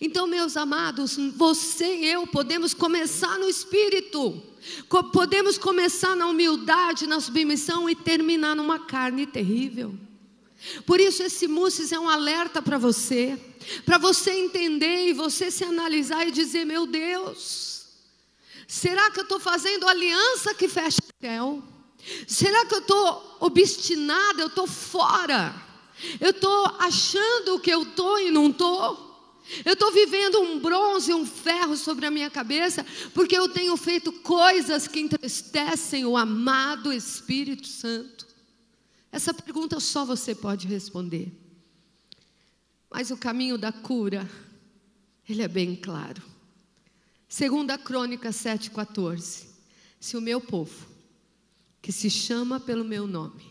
Então, 0.00 0.26
meus 0.26 0.56
amados, 0.56 1.16
você 1.34 1.96
e 1.96 2.06
eu 2.06 2.26
podemos 2.26 2.74
começar 2.74 3.38
no 3.38 3.48
espírito. 3.48 4.42
Podemos 5.12 5.56
começar 5.56 6.14
na 6.14 6.26
humildade, 6.26 7.06
na 7.06 7.20
submissão 7.20 7.88
e 7.88 7.94
terminar 7.94 8.54
numa 8.54 8.78
carne 8.78 9.26
terrível. 9.26 9.94
Por 10.84 11.00
isso, 11.00 11.22
esse 11.22 11.48
Musses 11.48 11.92
é 11.92 11.98
um 11.98 12.08
alerta 12.08 12.60
para 12.60 12.76
você, 12.76 13.38
para 13.86 13.96
você 13.96 14.32
entender 14.32 15.08
e 15.08 15.12
você 15.14 15.50
se 15.50 15.64
analisar 15.64 16.28
e 16.28 16.30
dizer: 16.30 16.66
meu 16.66 16.86
Deus, 16.86 17.86
será 18.68 19.10
que 19.10 19.20
eu 19.20 19.22
estou 19.22 19.40
fazendo 19.40 19.88
aliança 19.88 20.54
que 20.54 20.68
fecha 20.68 20.98
o 20.98 21.26
céu? 21.26 21.62
Será 22.26 22.66
que 22.66 22.74
eu 22.74 22.80
estou 22.80 23.36
obstinada, 23.40 24.42
eu 24.42 24.48
estou 24.48 24.66
fora? 24.66 25.54
Eu 26.20 26.30
estou 26.30 26.66
achando 26.78 27.58
que 27.60 27.70
eu 27.70 27.82
estou 27.82 28.18
e 28.18 28.30
não 28.30 28.48
estou? 28.48 29.09
Eu 29.64 29.72
estou 29.72 29.92
vivendo 29.92 30.40
um 30.40 30.60
bronze, 30.60 31.12
um 31.12 31.26
ferro 31.26 31.76
sobre 31.76 32.06
a 32.06 32.10
minha 32.10 32.30
cabeça, 32.30 32.84
porque 33.12 33.36
eu 33.36 33.48
tenho 33.48 33.76
feito 33.76 34.12
coisas 34.12 34.86
que 34.86 35.00
entristecem 35.00 36.04
o 36.04 36.16
amado 36.16 36.92
Espírito 36.92 37.66
Santo. 37.66 38.26
Essa 39.10 39.34
pergunta 39.34 39.80
só 39.80 40.04
você 40.04 40.34
pode 40.34 40.66
responder. 40.66 41.32
Mas 42.90 43.10
o 43.10 43.16
caminho 43.16 43.58
da 43.58 43.72
cura, 43.72 44.28
ele 45.28 45.42
é 45.42 45.48
bem 45.48 45.74
claro. 45.76 46.22
Segunda 47.28 47.78
Crônica 47.78 48.30
7,14. 48.30 49.46
Se 50.00 50.16
o 50.16 50.20
meu 50.20 50.40
povo, 50.40 50.88
que 51.82 51.92
se 51.92 52.08
chama 52.08 52.58
pelo 52.58 52.84
meu 52.84 53.06
nome, 53.06 53.44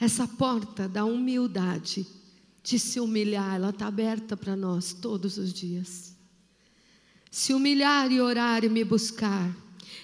essa 0.00 0.26
porta 0.26 0.88
da 0.88 1.04
humildade 1.04 2.06
de 2.68 2.78
se 2.78 3.00
humilhar, 3.00 3.54
ela 3.54 3.70
está 3.70 3.86
aberta 3.86 4.36
para 4.36 4.54
nós 4.54 4.92
todos 4.92 5.38
os 5.38 5.54
dias. 5.54 6.14
Se 7.30 7.54
humilhar 7.54 8.12
e 8.12 8.20
orar 8.20 8.62
e 8.62 8.68
me 8.68 8.84
buscar, 8.84 9.56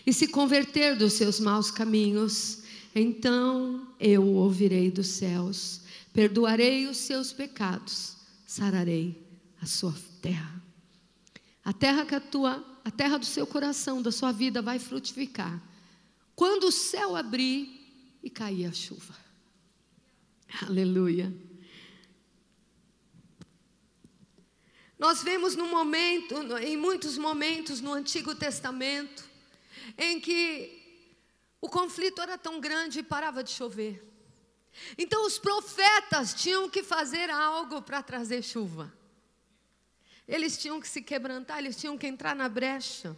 e 0.06 0.14
se 0.14 0.28
converter 0.28 0.96
dos 0.96 1.12
seus 1.12 1.38
maus 1.38 1.70
caminhos, 1.70 2.62
então 2.94 3.86
eu 4.00 4.22
o 4.22 4.36
ouvirei 4.36 4.90
dos 4.90 5.08
céus, 5.08 5.82
perdoarei 6.14 6.86
os 6.86 6.96
seus 6.96 7.34
pecados, 7.34 8.16
sararei 8.46 9.22
a 9.60 9.66
sua 9.66 9.94
terra. 10.22 10.62
A 11.62 11.72
terra 11.74 12.06
que 12.06 12.14
a 12.14 12.20
tua, 12.20 12.64
a 12.82 12.90
terra 12.90 13.18
do 13.18 13.26
seu 13.26 13.46
coração, 13.46 14.00
da 14.00 14.10
sua 14.10 14.32
vida 14.32 14.62
vai 14.62 14.78
frutificar. 14.78 15.62
Quando 16.34 16.64
o 16.64 16.72
céu 16.72 17.14
abrir 17.14 18.18
e 18.22 18.30
cair 18.30 18.64
a 18.64 18.72
chuva. 18.72 19.14
Aleluia. 20.62 21.30
Nós 24.98 25.22
vemos 25.22 25.56
no 25.56 25.66
momento, 25.66 26.34
em 26.58 26.76
muitos 26.76 27.18
momentos 27.18 27.80
no 27.80 27.92
Antigo 27.92 28.34
Testamento, 28.34 29.24
em 29.98 30.20
que 30.20 30.82
o 31.60 31.68
conflito 31.68 32.22
era 32.22 32.38
tão 32.38 32.60
grande 32.60 33.00
e 33.00 33.02
parava 33.02 33.42
de 33.42 33.50
chover. 33.50 34.02
Então 34.96 35.26
os 35.26 35.38
profetas 35.38 36.34
tinham 36.34 36.68
que 36.68 36.82
fazer 36.82 37.30
algo 37.30 37.82
para 37.82 38.02
trazer 38.02 38.42
chuva. 38.42 38.92
Eles 40.26 40.56
tinham 40.56 40.80
que 40.80 40.88
se 40.88 41.02
quebrantar, 41.02 41.58
eles 41.58 41.76
tinham 41.76 41.98
que 41.98 42.06
entrar 42.06 42.34
na 42.34 42.48
brecha. 42.48 43.16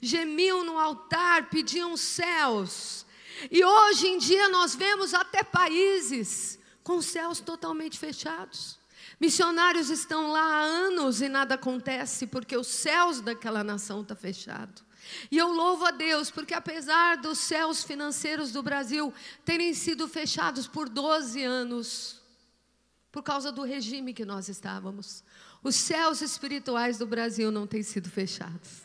Gemiam 0.00 0.64
no 0.64 0.78
altar, 0.78 1.48
pediam 1.48 1.96
céus. 1.96 3.06
E 3.50 3.64
hoje 3.64 4.06
em 4.06 4.18
dia 4.18 4.48
nós 4.48 4.74
vemos 4.74 5.14
até 5.14 5.42
países 5.42 6.58
com 6.82 7.00
céus 7.00 7.40
totalmente 7.40 7.98
fechados. 7.98 8.78
Missionários 9.20 9.90
estão 9.90 10.32
lá 10.32 10.40
há 10.40 10.62
anos 10.62 11.20
e 11.20 11.28
nada 11.28 11.54
acontece 11.54 12.26
porque 12.26 12.56
os 12.56 12.66
céus 12.66 13.20
daquela 13.20 13.62
nação 13.62 14.00
estão 14.00 14.16
tá 14.16 14.20
fechados. 14.20 14.84
E 15.30 15.38
eu 15.38 15.52
louvo 15.52 15.84
a 15.84 15.90
Deus 15.90 16.30
porque 16.30 16.54
apesar 16.54 17.16
dos 17.16 17.38
céus 17.38 17.84
financeiros 17.84 18.50
do 18.52 18.62
Brasil 18.62 19.12
terem 19.44 19.74
sido 19.74 20.08
fechados 20.08 20.66
por 20.66 20.88
12 20.88 21.42
anos, 21.42 22.20
por 23.12 23.22
causa 23.22 23.52
do 23.52 23.62
regime 23.62 24.14
que 24.14 24.24
nós 24.24 24.48
estávamos, 24.48 25.22
os 25.62 25.76
céus 25.76 26.20
espirituais 26.20 26.98
do 26.98 27.06
Brasil 27.06 27.50
não 27.50 27.66
têm 27.66 27.82
sido 27.82 28.10
fechados. 28.10 28.82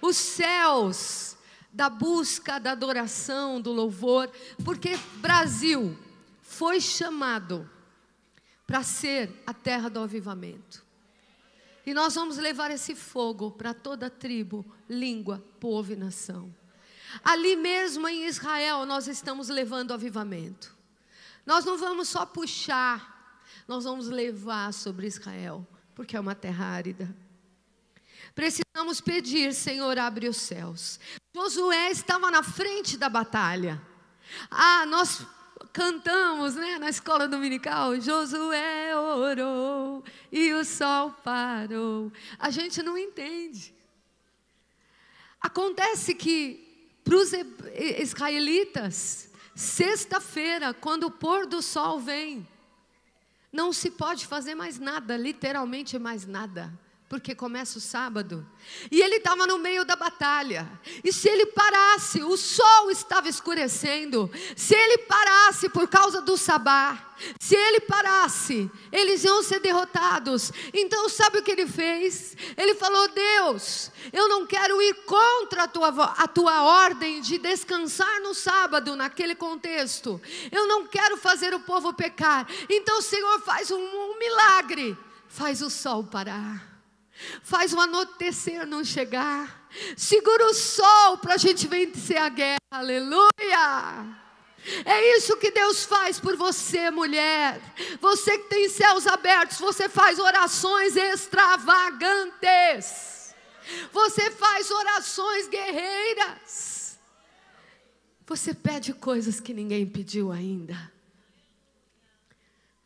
Os 0.00 0.16
céus 0.16 1.36
da 1.72 1.90
busca, 1.90 2.58
da 2.58 2.72
adoração, 2.72 3.60
do 3.60 3.72
louvor, 3.72 4.30
porque 4.64 4.96
Brasil 5.16 5.96
foi 6.40 6.80
chamado 6.80 7.68
para 8.68 8.82
ser 8.82 9.32
a 9.46 9.54
terra 9.54 9.88
do 9.88 9.98
avivamento. 9.98 10.84
E 11.86 11.94
nós 11.94 12.14
vamos 12.14 12.36
levar 12.36 12.70
esse 12.70 12.94
fogo 12.94 13.50
para 13.50 13.72
toda 13.72 14.10
tribo, 14.10 14.62
língua, 14.86 15.42
povo 15.58 15.94
e 15.94 15.96
nação. 15.96 16.54
Ali 17.24 17.56
mesmo 17.56 18.06
em 18.06 18.26
Israel, 18.26 18.84
nós 18.84 19.08
estamos 19.08 19.48
levando 19.48 19.94
avivamento. 19.94 20.76
Nós 21.46 21.64
não 21.64 21.78
vamos 21.78 22.10
só 22.10 22.26
puxar, 22.26 23.42
nós 23.66 23.84
vamos 23.84 24.08
levar 24.08 24.74
sobre 24.74 25.06
Israel, 25.06 25.66
porque 25.94 26.14
é 26.14 26.20
uma 26.20 26.34
terra 26.34 26.66
árida. 26.66 27.16
Precisamos 28.34 29.00
pedir, 29.00 29.54
Senhor, 29.54 29.98
abre 29.98 30.28
os 30.28 30.36
céus. 30.36 31.00
Josué 31.34 31.90
estava 31.90 32.30
na 32.30 32.42
frente 32.42 32.98
da 32.98 33.08
batalha. 33.08 33.80
Ah, 34.50 34.84
nós 34.84 35.26
cantamos 35.78 36.56
né, 36.56 36.76
na 36.76 36.88
escola 36.88 37.28
dominical, 37.28 38.00
Josué 38.00 38.96
orou 38.96 40.02
e 40.32 40.52
o 40.52 40.64
sol 40.64 41.12
parou. 41.22 42.12
A 42.36 42.50
gente 42.50 42.82
não 42.82 42.98
entende. 42.98 43.72
Acontece 45.40 46.16
que 46.16 46.90
para 47.04 47.14
os 47.14 47.30
israelitas, 48.00 49.30
sexta-feira, 49.54 50.74
quando 50.74 51.04
o 51.04 51.12
pôr 51.12 51.46
do 51.46 51.62
sol 51.62 52.00
vem, 52.00 52.46
não 53.52 53.72
se 53.72 53.88
pode 53.88 54.26
fazer 54.26 54.56
mais 54.56 54.80
nada, 54.80 55.16
literalmente 55.16 55.96
mais 55.96 56.26
nada 56.26 56.76
porque 57.08 57.34
começa 57.34 57.78
o 57.78 57.80
sábado. 57.80 58.46
E 58.90 59.00
ele 59.00 59.16
estava 59.16 59.46
no 59.46 59.56
meio 59.58 59.82
da 59.82 59.96
batalha. 59.96 60.70
E 61.02 61.10
se 61.10 61.26
ele 61.26 61.46
parasse, 61.46 62.22
o 62.22 62.36
sol 62.36 62.90
estava 62.90 63.28
escurecendo. 63.28 64.30
Se 64.54 64.74
ele 64.74 64.98
parasse 64.98 65.70
por 65.70 65.88
causa 65.88 66.20
do 66.20 66.36
sabá, 66.36 67.14
se 67.40 67.56
ele 67.56 67.80
parasse, 67.80 68.70
eles 68.92 69.24
iam 69.24 69.42
ser 69.42 69.58
derrotados. 69.58 70.52
Então, 70.74 71.08
sabe 71.08 71.38
o 71.38 71.42
que 71.42 71.50
ele 71.50 71.66
fez? 71.66 72.36
Ele 72.56 72.74
falou: 72.74 73.08
Deus, 73.08 73.90
eu 74.12 74.28
não 74.28 74.46
quero 74.46 74.80
ir 74.82 74.94
contra 75.06 75.62
a 75.62 75.68
tua, 75.68 75.88
a 75.88 76.28
tua 76.28 76.62
ordem 76.62 77.22
de 77.22 77.38
descansar 77.38 78.20
no 78.20 78.34
sábado, 78.34 78.94
naquele 78.94 79.34
contexto. 79.34 80.20
Eu 80.52 80.66
não 80.66 80.86
quero 80.86 81.16
fazer 81.16 81.54
o 81.54 81.60
povo 81.60 81.94
pecar. 81.94 82.46
Então, 82.68 83.00
Senhor, 83.00 83.40
faz 83.40 83.70
um, 83.70 83.80
um 83.80 84.18
milagre. 84.18 84.96
Faz 85.26 85.62
o 85.62 85.70
sol 85.70 86.04
parar. 86.04 86.67
Faz 87.42 87.72
o 87.72 87.80
anoitecer 87.80 88.66
não 88.66 88.84
chegar. 88.84 89.66
Segura 89.96 90.46
o 90.46 90.54
sol 90.54 91.18
para 91.18 91.34
a 91.34 91.38
gente 91.38 91.66
vencer 91.66 92.16
a 92.16 92.28
guerra. 92.28 92.58
Aleluia. 92.70 94.06
É 94.84 95.16
isso 95.16 95.36
que 95.36 95.50
Deus 95.50 95.84
faz 95.84 96.20
por 96.20 96.36
você, 96.36 96.90
mulher. 96.90 97.60
Você 98.00 98.38
que 98.38 98.48
tem 98.48 98.68
céus 98.68 99.06
abertos, 99.06 99.58
você 99.58 99.88
faz 99.88 100.18
orações 100.18 100.96
extravagantes. 100.96 103.34
Você 103.92 104.30
faz 104.30 104.70
orações 104.70 105.48
guerreiras. 105.48 106.98
Você 108.26 108.54
pede 108.54 108.92
coisas 108.92 109.40
que 109.40 109.54
ninguém 109.54 109.86
pediu 109.86 110.30
ainda. 110.30 110.92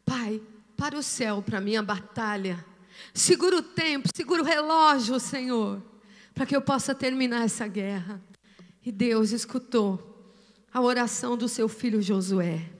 Pai, 0.04 0.40
para 0.76 0.96
o 0.96 1.02
céu, 1.02 1.42
para 1.42 1.60
minha 1.60 1.82
batalha 1.82 2.64
Segura 3.14 3.58
o 3.58 3.62
tempo, 3.62 4.08
segura 4.14 4.42
o 4.42 4.44
relógio, 4.44 5.20
Senhor, 5.20 5.82
para 6.34 6.46
que 6.46 6.56
eu 6.56 6.62
possa 6.62 6.94
terminar 6.94 7.44
essa 7.44 7.66
guerra. 7.66 8.22
E 8.84 8.90
Deus 8.90 9.32
escutou 9.32 10.34
a 10.72 10.80
oração 10.80 11.36
do 11.36 11.48
seu 11.48 11.68
filho 11.68 12.00
Josué. 12.00 12.70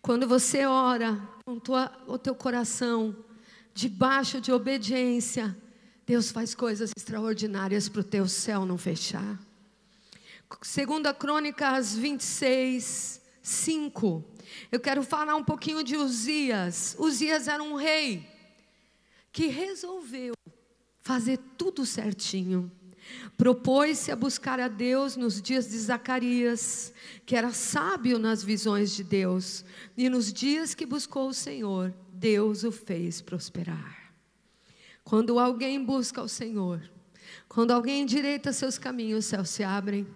Quando 0.00 0.26
você 0.26 0.66
ora 0.66 1.16
com 1.44 1.58
tua, 1.60 1.90
o 2.08 2.18
teu 2.18 2.34
coração 2.34 3.16
debaixo 3.72 4.40
de 4.40 4.50
obediência, 4.50 5.56
Deus 6.04 6.32
faz 6.32 6.54
coisas 6.54 6.90
extraordinárias 6.96 7.88
para 7.88 8.00
o 8.00 8.04
teu 8.04 8.26
céu 8.26 8.66
não 8.66 8.76
fechar. 8.76 9.38
Segunda 10.60 11.14
Crônicas 11.14 11.94
26, 11.94 13.20
5. 13.40 14.24
Eu 14.70 14.80
quero 14.80 15.04
falar 15.04 15.36
um 15.36 15.44
pouquinho 15.44 15.84
de 15.84 15.96
Uzias. 15.96 16.96
Uzias 16.98 17.46
era 17.46 17.62
um 17.62 17.76
rei 17.76 18.31
que 19.32 19.46
resolveu 19.46 20.34
fazer 21.00 21.38
tudo 21.56 21.86
certinho. 21.86 22.70
Propôs-se 23.36 24.12
a 24.12 24.16
buscar 24.16 24.60
a 24.60 24.68
Deus 24.68 25.16
nos 25.16 25.42
dias 25.42 25.68
de 25.68 25.78
Zacarias, 25.78 26.92
que 27.26 27.34
era 27.34 27.52
sábio 27.52 28.18
nas 28.18 28.44
visões 28.44 28.94
de 28.94 29.02
Deus, 29.02 29.64
e 29.96 30.08
nos 30.08 30.32
dias 30.32 30.74
que 30.74 30.86
buscou 30.86 31.28
o 31.28 31.34
Senhor, 31.34 31.92
Deus 32.12 32.62
o 32.62 32.70
fez 32.70 33.20
prosperar. 33.20 34.12
Quando 35.02 35.38
alguém 35.38 35.82
busca 35.84 36.22
o 36.22 36.28
Senhor, 36.28 36.80
quando 37.48 37.72
alguém 37.72 38.02
endireita 38.02 38.52
seus 38.52 38.78
caminhos, 38.78 39.24
os 39.24 39.26
céus 39.26 39.50
se 39.50 39.64
abrem. 39.64 40.06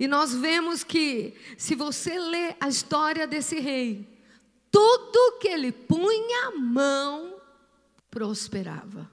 E 0.00 0.08
nós 0.08 0.34
vemos 0.34 0.82
que, 0.82 1.34
se 1.58 1.74
você 1.74 2.18
lê 2.18 2.54
a 2.58 2.68
história 2.68 3.26
desse 3.26 3.60
rei, 3.60 4.08
tudo 4.70 5.38
que 5.38 5.48
ele 5.48 5.70
punha 5.70 6.48
a 6.48 6.50
mão 6.52 7.33
prosperava. 8.14 9.10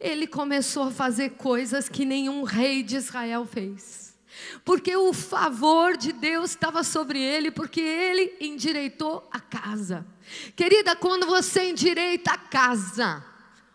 Ele 0.00 0.26
começou 0.26 0.88
a 0.88 0.90
fazer 0.90 1.30
coisas 1.30 1.88
que 1.88 2.04
nenhum 2.04 2.42
rei 2.42 2.82
de 2.82 2.96
Israel 2.96 3.46
fez. 3.46 4.18
Porque 4.64 4.96
o 4.96 5.12
favor 5.12 5.96
de 5.96 6.12
Deus 6.12 6.50
estava 6.50 6.82
sobre 6.82 7.20
ele, 7.20 7.52
porque 7.52 7.80
ele 7.80 8.36
endireitou 8.40 9.28
a 9.30 9.38
casa. 9.38 10.04
Querida, 10.56 10.96
quando 10.96 11.26
você 11.26 11.70
endireita 11.70 12.32
a 12.32 12.38
casa, 12.38 13.24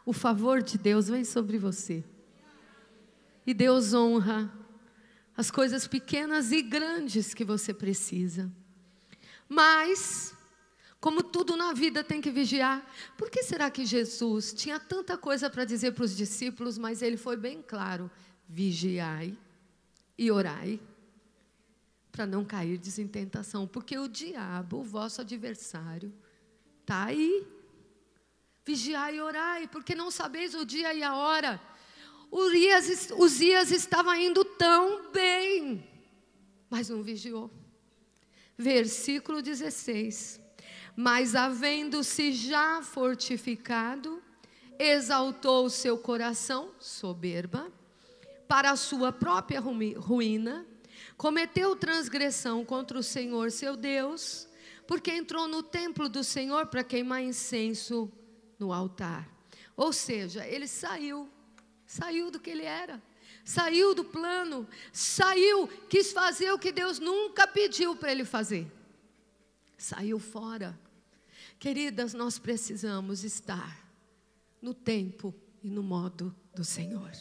o 0.05 0.11
favor 0.11 0.61
de 0.61 0.77
Deus 0.77 1.07
vem 1.07 1.23
sobre 1.23 1.57
você. 1.57 2.03
E 3.45 3.53
Deus 3.53 3.93
honra 3.93 4.51
as 5.37 5.49
coisas 5.49 5.87
pequenas 5.87 6.51
e 6.51 6.61
grandes 6.61 7.33
que 7.33 7.45
você 7.45 7.73
precisa. 7.73 8.51
Mas, 9.47 10.33
como 11.07 11.23
tudo 11.23 11.55
na 11.55 11.71
vida 11.71 12.03
tem 12.03 12.19
que 12.19 12.29
vigiar, 12.29 12.85
por 13.15 13.29
que 13.29 13.41
será 13.41 13.71
que 13.71 13.85
Jesus 13.85 14.51
tinha 14.51 14.77
tanta 14.77 15.17
coisa 15.17 15.49
para 15.49 15.63
dizer 15.63 15.93
para 15.93 16.03
os 16.03 16.13
discípulos, 16.13 16.77
mas 16.77 17.01
ele 17.01 17.15
foi 17.15 17.37
bem 17.37 17.61
claro: 17.61 18.11
vigiai 18.45 19.33
e 20.17 20.29
orai, 20.29 20.81
para 22.11 22.25
não 22.25 22.43
cair 22.43 22.81
em 22.97 23.07
tentação, 23.07 23.65
porque 23.65 23.97
o 23.97 24.09
diabo, 24.09 24.79
o 24.79 24.83
vosso 24.83 25.21
adversário, 25.21 26.13
está 26.81 27.05
aí. 27.05 27.47
Vigiai 28.65 29.15
e 29.15 29.21
orai, 29.21 29.65
porque 29.69 29.95
não 29.95 30.11
sabeis 30.11 30.53
o 30.55 30.65
dia 30.65 30.93
e 30.93 31.03
a 31.03 31.15
hora. 31.15 31.61
Urias, 32.29 33.11
Uzias 33.17 33.71
estava 33.71 34.17
indo 34.17 34.43
tão 34.43 35.09
bem, 35.09 35.87
mas 36.69 36.89
não 36.89 37.01
vigiou. 37.01 37.49
Versículo 38.57 39.41
16: 39.41 40.45
Mas 40.97 41.35
havendo-se 41.35 42.33
já 42.33 42.81
fortificado, 42.81 44.21
exaltou 44.77 45.69
seu 45.69 45.97
coração, 45.97 46.71
soberba, 46.79 47.71
para 48.49 48.71
a 48.71 48.75
sua 48.75 49.13
própria 49.13 49.61
ruína, 49.61 50.65
cometeu 51.15 51.73
transgressão 51.75 52.65
contra 52.65 52.99
o 52.99 53.03
Senhor 53.03 53.51
seu 53.51 53.77
Deus, 53.77 54.49
porque 54.85 55.11
entrou 55.11 55.47
no 55.47 55.63
templo 55.63 56.09
do 56.09 56.23
Senhor 56.23 56.65
para 56.65 56.83
queimar 56.83 57.21
incenso 57.21 58.11
no 58.59 58.73
altar. 58.73 59.29
Ou 59.77 59.93
seja, 59.93 60.45
ele 60.45 60.67
saiu 60.67 61.29
Saiu 61.87 62.29
do 62.29 62.37
que 62.37 62.49
ele 62.49 62.65
era. 62.65 63.01
Saiu 63.45 63.95
do 63.95 64.03
plano. 64.03 64.67
Saiu, 64.91 65.67
quis 65.89 66.11
fazer 66.11 66.51
o 66.51 66.59
que 66.59 66.71
Deus 66.71 66.99
nunca 66.99 67.47
pediu 67.47 67.95
para 67.95 68.11
ele 68.11 68.25
fazer. 68.25 68.69
Saiu 69.77 70.19
fora. 70.19 70.77
Queridas, 71.59 72.13
nós 72.13 72.37
precisamos 72.37 73.23
estar 73.23 73.83
no 74.61 74.73
tempo 74.73 75.33
e 75.63 75.69
no 75.69 75.81
modo 75.81 76.35
do 76.53 76.63
Senhor. 76.63 77.11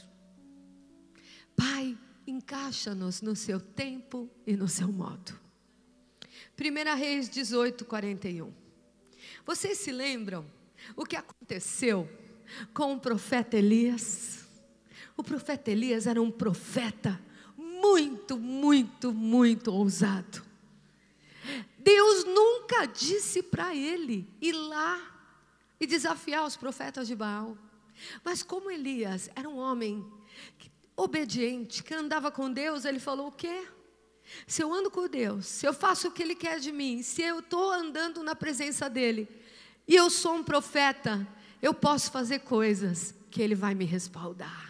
Pai, 1.56 1.96
encaixa-nos 2.26 3.22
no 3.22 3.34
seu 3.34 3.58
tempo 3.58 4.28
e 4.46 4.54
no 4.54 4.68
seu 4.68 4.92
modo. 4.92 5.38
1 6.58 6.96
Reis 6.96 7.30
18, 7.30 7.84
41. 7.86 8.52
Vocês 9.44 9.78
se 9.78 9.90
lembram 9.90 10.44
o 10.94 11.04
que 11.04 11.16
aconteceu 11.16 12.08
com 12.74 12.94
o 12.94 13.00
profeta 13.00 13.56
Elias? 13.56 14.46
O 15.16 15.22
profeta 15.22 15.70
Elias 15.70 16.06
era 16.06 16.20
um 16.20 16.30
profeta 16.30 17.18
muito, 17.56 18.38
muito, 18.38 19.12
muito 19.12 19.72
ousado. 19.72 20.45
Deus 21.86 22.24
nunca 22.24 22.84
disse 22.84 23.40
para 23.40 23.72
ele 23.72 24.28
ir 24.40 24.50
lá 24.50 25.00
e 25.78 25.86
desafiar 25.86 26.44
os 26.44 26.56
profetas 26.56 27.06
de 27.06 27.14
Baal. 27.14 27.56
Mas 28.24 28.42
como 28.42 28.72
Elias 28.72 29.30
era 29.36 29.48
um 29.48 29.56
homem 29.56 30.04
obediente, 30.96 31.84
que 31.84 31.94
andava 31.94 32.32
com 32.32 32.52
Deus, 32.52 32.84
ele 32.84 32.98
falou: 32.98 33.28
o 33.28 33.32
quê? 33.32 33.68
Se 34.48 34.64
eu 34.64 34.74
ando 34.74 34.90
com 34.90 35.06
Deus, 35.06 35.46
se 35.46 35.64
eu 35.64 35.72
faço 35.72 36.08
o 36.08 36.10
que 36.10 36.24
Ele 36.24 36.34
quer 36.34 36.58
de 36.58 36.72
mim, 36.72 37.04
se 37.04 37.22
eu 37.22 37.38
estou 37.38 37.70
andando 37.70 38.20
na 38.20 38.34
presença 38.34 38.90
dEle, 38.90 39.28
e 39.86 39.94
eu 39.94 40.10
sou 40.10 40.34
um 40.34 40.42
profeta, 40.42 41.24
eu 41.62 41.72
posso 41.72 42.10
fazer 42.10 42.40
coisas 42.40 43.14
que 43.30 43.40
Ele 43.40 43.54
vai 43.54 43.76
me 43.76 43.84
respaldar. 43.84 44.66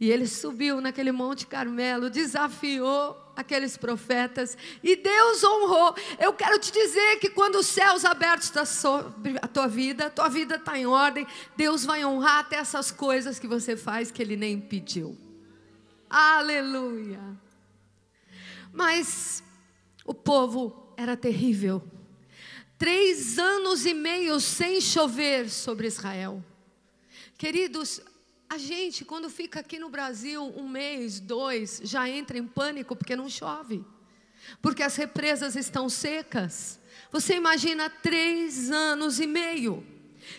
E 0.00 0.10
ele 0.10 0.28
subiu 0.28 0.80
naquele 0.80 1.10
Monte 1.10 1.46
Carmelo, 1.46 2.08
desafiou 2.08 3.27
aqueles 3.38 3.76
profetas 3.76 4.58
e 4.82 4.96
Deus 4.96 5.44
honrou. 5.44 5.94
Eu 6.18 6.32
quero 6.32 6.58
te 6.58 6.72
dizer 6.72 7.20
que 7.20 7.30
quando 7.30 7.54
os 7.54 7.68
céus 7.68 8.04
abertos 8.04 8.48
estão 8.48 8.66
sobre 8.66 9.38
a 9.40 9.46
tua 9.46 9.68
vida, 9.68 10.06
a 10.06 10.10
tua 10.10 10.28
vida 10.28 10.56
está 10.56 10.76
em 10.76 10.86
ordem, 10.86 11.24
Deus 11.56 11.84
vai 11.84 12.04
honrar 12.04 12.40
até 12.40 12.56
essas 12.56 12.90
coisas 12.90 13.38
que 13.38 13.46
você 13.46 13.76
faz 13.76 14.10
que 14.10 14.20
Ele 14.20 14.36
nem 14.36 14.60
pediu. 14.60 15.16
Aleluia. 16.10 17.20
Mas 18.72 19.40
o 20.04 20.12
povo 20.12 20.92
era 20.96 21.16
terrível. 21.16 21.80
Três 22.76 23.38
anos 23.38 23.86
e 23.86 23.94
meio 23.94 24.40
sem 24.40 24.80
chover 24.80 25.48
sobre 25.48 25.86
Israel. 25.86 26.42
Queridos, 27.36 28.00
a 28.50 28.56
gente, 28.56 29.04
quando 29.04 29.28
fica 29.28 29.60
aqui 29.60 29.78
no 29.78 29.90
Brasil 29.90 30.42
um 30.56 30.66
mês, 30.66 31.20
dois, 31.20 31.80
já 31.84 32.08
entra 32.08 32.38
em 32.38 32.46
pânico 32.46 32.96
porque 32.96 33.14
não 33.14 33.28
chove, 33.28 33.84
porque 34.62 34.82
as 34.82 34.96
represas 34.96 35.54
estão 35.54 35.88
secas. 35.88 36.80
Você 37.10 37.34
imagina 37.34 37.90
três 37.90 38.70
anos 38.70 39.20
e 39.20 39.26
meio. 39.26 39.86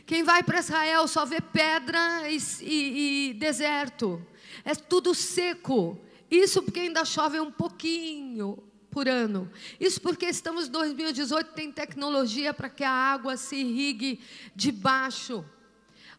Quem 0.05 0.23
vai 0.23 0.41
para 0.43 0.59
Israel 0.59 1.07
só 1.07 1.25
vê 1.25 1.39
pedra 1.39 2.29
e, 2.29 2.37
e, 2.61 3.29
e 3.29 3.33
deserto, 3.35 4.25
é 4.65 4.73
tudo 4.73 5.13
seco. 5.13 5.99
Isso 6.29 6.61
porque 6.61 6.81
ainda 6.81 7.05
chove 7.05 7.39
um 7.39 7.51
pouquinho 7.51 8.57
por 8.91 9.07
ano. 9.07 9.51
Isso 9.79 10.01
porque 10.01 10.25
estamos 10.25 10.67
em 10.67 10.71
2018, 10.71 11.53
tem 11.53 11.71
tecnologia 11.71 12.53
para 12.53 12.69
que 12.69 12.83
a 12.83 12.91
água 12.91 13.37
se 13.37 13.55
irrigue 13.55 14.19
de 14.55 14.71
baixo. 14.71 15.45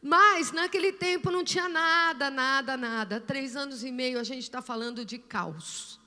Mas 0.03 0.51
naquele 0.51 0.93
tempo 0.93 1.31
não 1.31 1.45
tinha 1.45 1.69
nada, 1.69 2.31
nada, 2.31 2.77
nada. 2.77 3.21
Três 3.21 3.55
anos 3.55 3.85
e 3.85 3.93
meio 3.93 4.19
a 4.19 4.25
gente 4.25 4.43
está 4.43 4.63
falando 4.63 5.05
de 5.05 5.19
caos. 5.19 6.01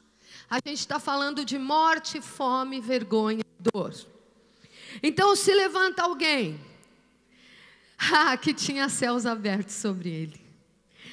A 0.49 0.56
gente 0.65 0.79
está 0.79 0.99
falando 0.99 1.45
de 1.45 1.58
morte, 1.58 2.19
fome, 2.19 2.82
vergonha, 2.82 3.43
dor. 3.60 3.93
Então 5.01 5.36
se 5.36 5.53
levanta 5.53 6.03
alguém 6.03 6.60
ah, 7.97 8.36
que 8.38 8.53
tinha 8.53 8.89
céus 8.89 9.25
abertos 9.25 9.75
sobre 9.75 10.10
ele. 10.10 10.41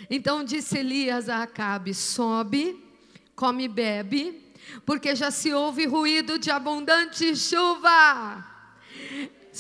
Então 0.08 0.42
disse 0.42 0.78
Elias 0.78 1.28
a 1.28 1.42
Acabe: 1.42 1.94
sobe, 1.94 2.82
come 3.36 3.64
e 3.64 3.68
bebe, 3.68 4.52
porque 4.86 5.14
já 5.14 5.30
se 5.30 5.52
ouve 5.52 5.86
ruído 5.86 6.38
de 6.38 6.50
abundante 6.50 7.36
chuva. 7.36 8.46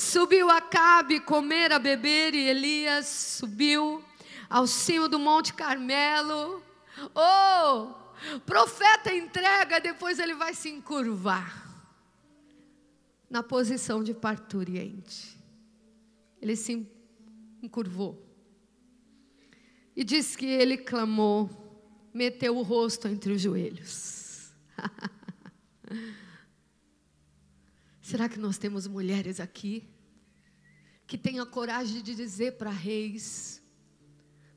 Subiu 0.00 0.48
Acabe 0.48 1.20
comer 1.20 1.70
a 1.72 1.78
beber 1.78 2.34
e 2.34 2.48
Elias 2.48 3.06
subiu 3.06 4.02
ao 4.48 4.66
cimo 4.66 5.10
do 5.10 5.18
Monte 5.18 5.52
Carmelo. 5.52 6.62
Oh, 7.14 7.92
profeta 8.46 9.14
entrega, 9.14 9.78
depois 9.78 10.18
ele 10.18 10.34
vai 10.34 10.54
se 10.54 10.70
encurvar 10.70 11.68
na 13.28 13.42
posição 13.42 14.02
de 14.02 14.14
parturiente. 14.14 15.38
Ele 16.40 16.56
se 16.56 16.90
encurvou. 17.62 18.26
E 19.94 20.02
diz 20.02 20.34
que 20.34 20.46
ele 20.46 20.78
clamou, 20.78 21.50
meteu 22.14 22.56
o 22.56 22.62
rosto 22.62 23.06
entre 23.06 23.34
os 23.34 23.42
joelhos. 23.42 24.54
Será 28.00 28.28
que 28.28 28.40
nós 28.40 28.56
temos 28.58 28.88
mulheres 28.88 29.38
aqui 29.38 29.89
que 31.10 31.18
tenham 31.18 31.42
a 31.42 31.46
coragem 31.46 32.00
de 32.04 32.14
dizer 32.14 32.52
para 32.52 32.70
reis: 32.70 33.60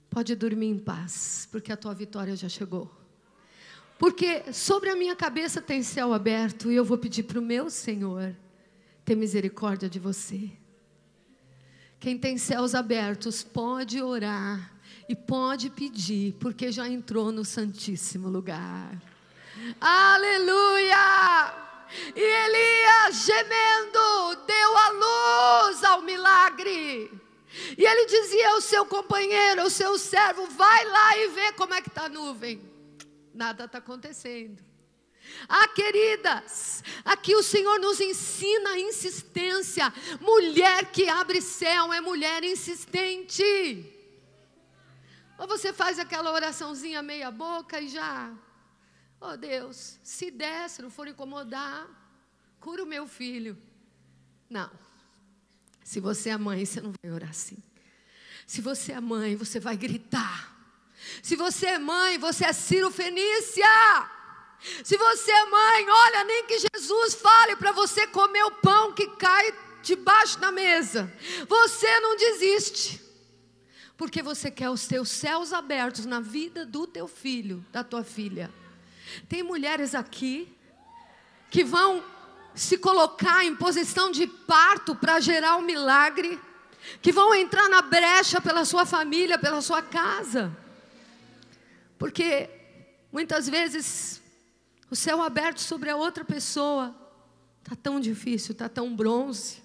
pode 0.08 0.36
dormir 0.36 0.68
em 0.68 0.78
paz, 0.78 1.48
porque 1.52 1.72
a 1.72 1.76
tua 1.76 1.96
vitória 1.96 2.36
já 2.36 2.48
chegou? 2.48 2.92
Porque 3.98 4.54
sobre 4.54 4.92
a 4.92 4.96
minha 4.96 5.16
cabeça 5.16 5.60
tem 5.60 5.82
céu 5.82 6.14
aberto 6.14 6.72
e 6.72 6.76
eu 6.76 6.86
vou 6.86 7.00
pedir 7.00 7.24
para 7.24 7.40
o 7.40 7.42
meu 7.42 7.72
Senhor 7.72 8.36
ter 9.04 9.16
misericórdia 9.16 9.90
de 9.90 9.98
você. 9.98 10.52
Quem 12.00 12.20
tem 12.20 12.38
céus 12.38 12.76
abertos 12.76 13.42
pode 13.42 14.00
orar 14.00 14.74
e 15.10 15.16
pode 15.16 15.72
pedir, 15.72 16.34
porque 16.34 16.72
já 16.72 16.88
entrou 16.88 17.32
no 17.32 17.44
Santíssimo 17.44 18.30
Lugar. 18.30 19.02
Aleluia! 19.82 21.64
E 22.16 22.22
Elias, 22.22 23.26
gemendo, 23.26 24.44
deu 24.48 24.78
a 24.78 24.90
luz. 24.90 25.83
E 27.78 27.86
ele 27.86 28.06
dizia 28.06 28.52
ao 28.52 28.62
seu 28.62 28.86
companheiro, 28.86 29.62
ao 29.62 29.70
seu 29.70 29.98
servo: 29.98 30.48
vai 30.48 30.86
lá 30.86 31.18
e 31.18 31.28
vê 31.30 31.52
como 31.54 31.74
é 31.74 31.82
que 31.82 31.90
está 31.90 32.06
a 32.06 32.10
nuvem. 32.10 32.62
Nada 33.34 33.66
está 33.66 33.80
acontecendo. 33.80 34.64
Ah, 35.48 35.68
queridas, 35.70 36.84
aqui 37.04 37.36
o 37.36 37.42
Senhor 37.42 37.80
nos 37.80 38.00
ensina 38.00 38.72
a 38.72 38.80
insistência. 38.80 39.92
Mulher 40.20 40.92
que 40.92 41.08
abre 41.10 41.42
céu 41.42 41.94
é 41.94 42.02
mulher 42.02 42.44
insistente. 42.44 43.90
Ou 45.38 45.48
você 45.48 45.74
faz 45.74 45.98
aquela 45.98 46.32
oraçãozinha 46.32 47.02
meia 47.02 47.32
boca 47.32 47.80
e 47.80 47.88
já 47.88 48.32
Oh 49.26 49.38
Deus, 49.38 49.98
se 50.04 50.30
der, 50.30 50.70
se 50.70 50.82
não 50.82 50.90
for 50.90 51.08
incomodar, 51.08 51.88
cura 52.60 52.84
o 52.84 52.86
meu 52.86 53.08
filho. 53.08 53.58
Não. 54.50 54.70
Se 55.84 56.00
você 56.00 56.30
é 56.30 56.38
mãe, 56.38 56.66
você 56.66 56.82
não 56.82 56.94
vai 57.04 57.12
orar 57.12 57.30
assim. 57.30 57.58
Se 58.46 58.62
você 58.62 58.94
é 58.94 59.02
mãe, 59.02 59.36
você 59.36 59.60
vai 59.60 59.76
gritar. 59.76 60.54
Se 61.22 61.36
você 61.36 61.68
é 61.68 61.80
mãe, 61.80 62.18
você 62.18 62.46
é 62.46 62.54
Ciro 62.54 62.90
Fenícia. 62.92 63.66
Se 64.84 64.98
você 64.98 65.32
é 65.32 65.46
mãe, 65.46 65.90
olha, 65.90 66.24
nem 66.24 66.46
que 66.46 66.58
Jesus 66.60 67.16
fale 67.16 67.56
para 67.56 67.72
você 67.72 68.08
comer 68.08 68.44
o 68.44 68.52
pão 68.52 68.94
que 68.94 69.08
cai 69.18 69.54
debaixo 69.82 70.40
da 70.40 70.52
mesa. 70.52 71.12
Você 71.48 72.00
não 72.00 72.16
desiste. 72.16 73.02
Porque 73.98 74.24
você 74.24 74.50
quer 74.50 74.70
os 74.70 74.88
teus 74.88 75.10
céus 75.10 75.54
abertos 75.54 76.06
na 76.06 76.20
vida 76.20 76.66
do 76.66 76.88
teu 76.88 77.08
filho, 77.08 77.64
da 77.72 77.84
tua 77.84 78.04
filha. 78.04 78.52
Tem 79.30 79.44
mulheres 79.44 79.94
aqui 79.94 80.52
que 81.52 81.64
vão 81.64 82.04
se 82.56 82.78
colocar 82.78 83.44
em 83.44 83.56
posição 83.56 84.12
de 84.12 84.28
parto 84.28 84.96
para 84.96 85.20
gerar 85.20 85.58
um 85.58 85.62
milagre, 85.62 86.40
que 87.02 87.12
vão 87.12 87.34
entrar 87.34 87.70
na 87.70 87.82
brecha 87.82 88.42
pela 88.42 88.66
sua 88.66 88.86
família, 88.86 89.38
pela 89.38 89.62
sua 89.62 89.82
casa. 89.82 90.56
Porque 91.98 92.50
muitas 93.12 93.48
vezes 93.48 94.22
o 94.90 94.96
céu 94.96 95.22
aberto 95.22 95.60
sobre 95.60 95.90
a 95.90 95.96
outra 95.96 96.26
pessoa 96.26 96.96
está 97.64 97.76
tão 97.76 98.00
difícil, 98.00 98.52
está 98.52 98.68
tão 98.68 98.96
bronze. 98.96 99.64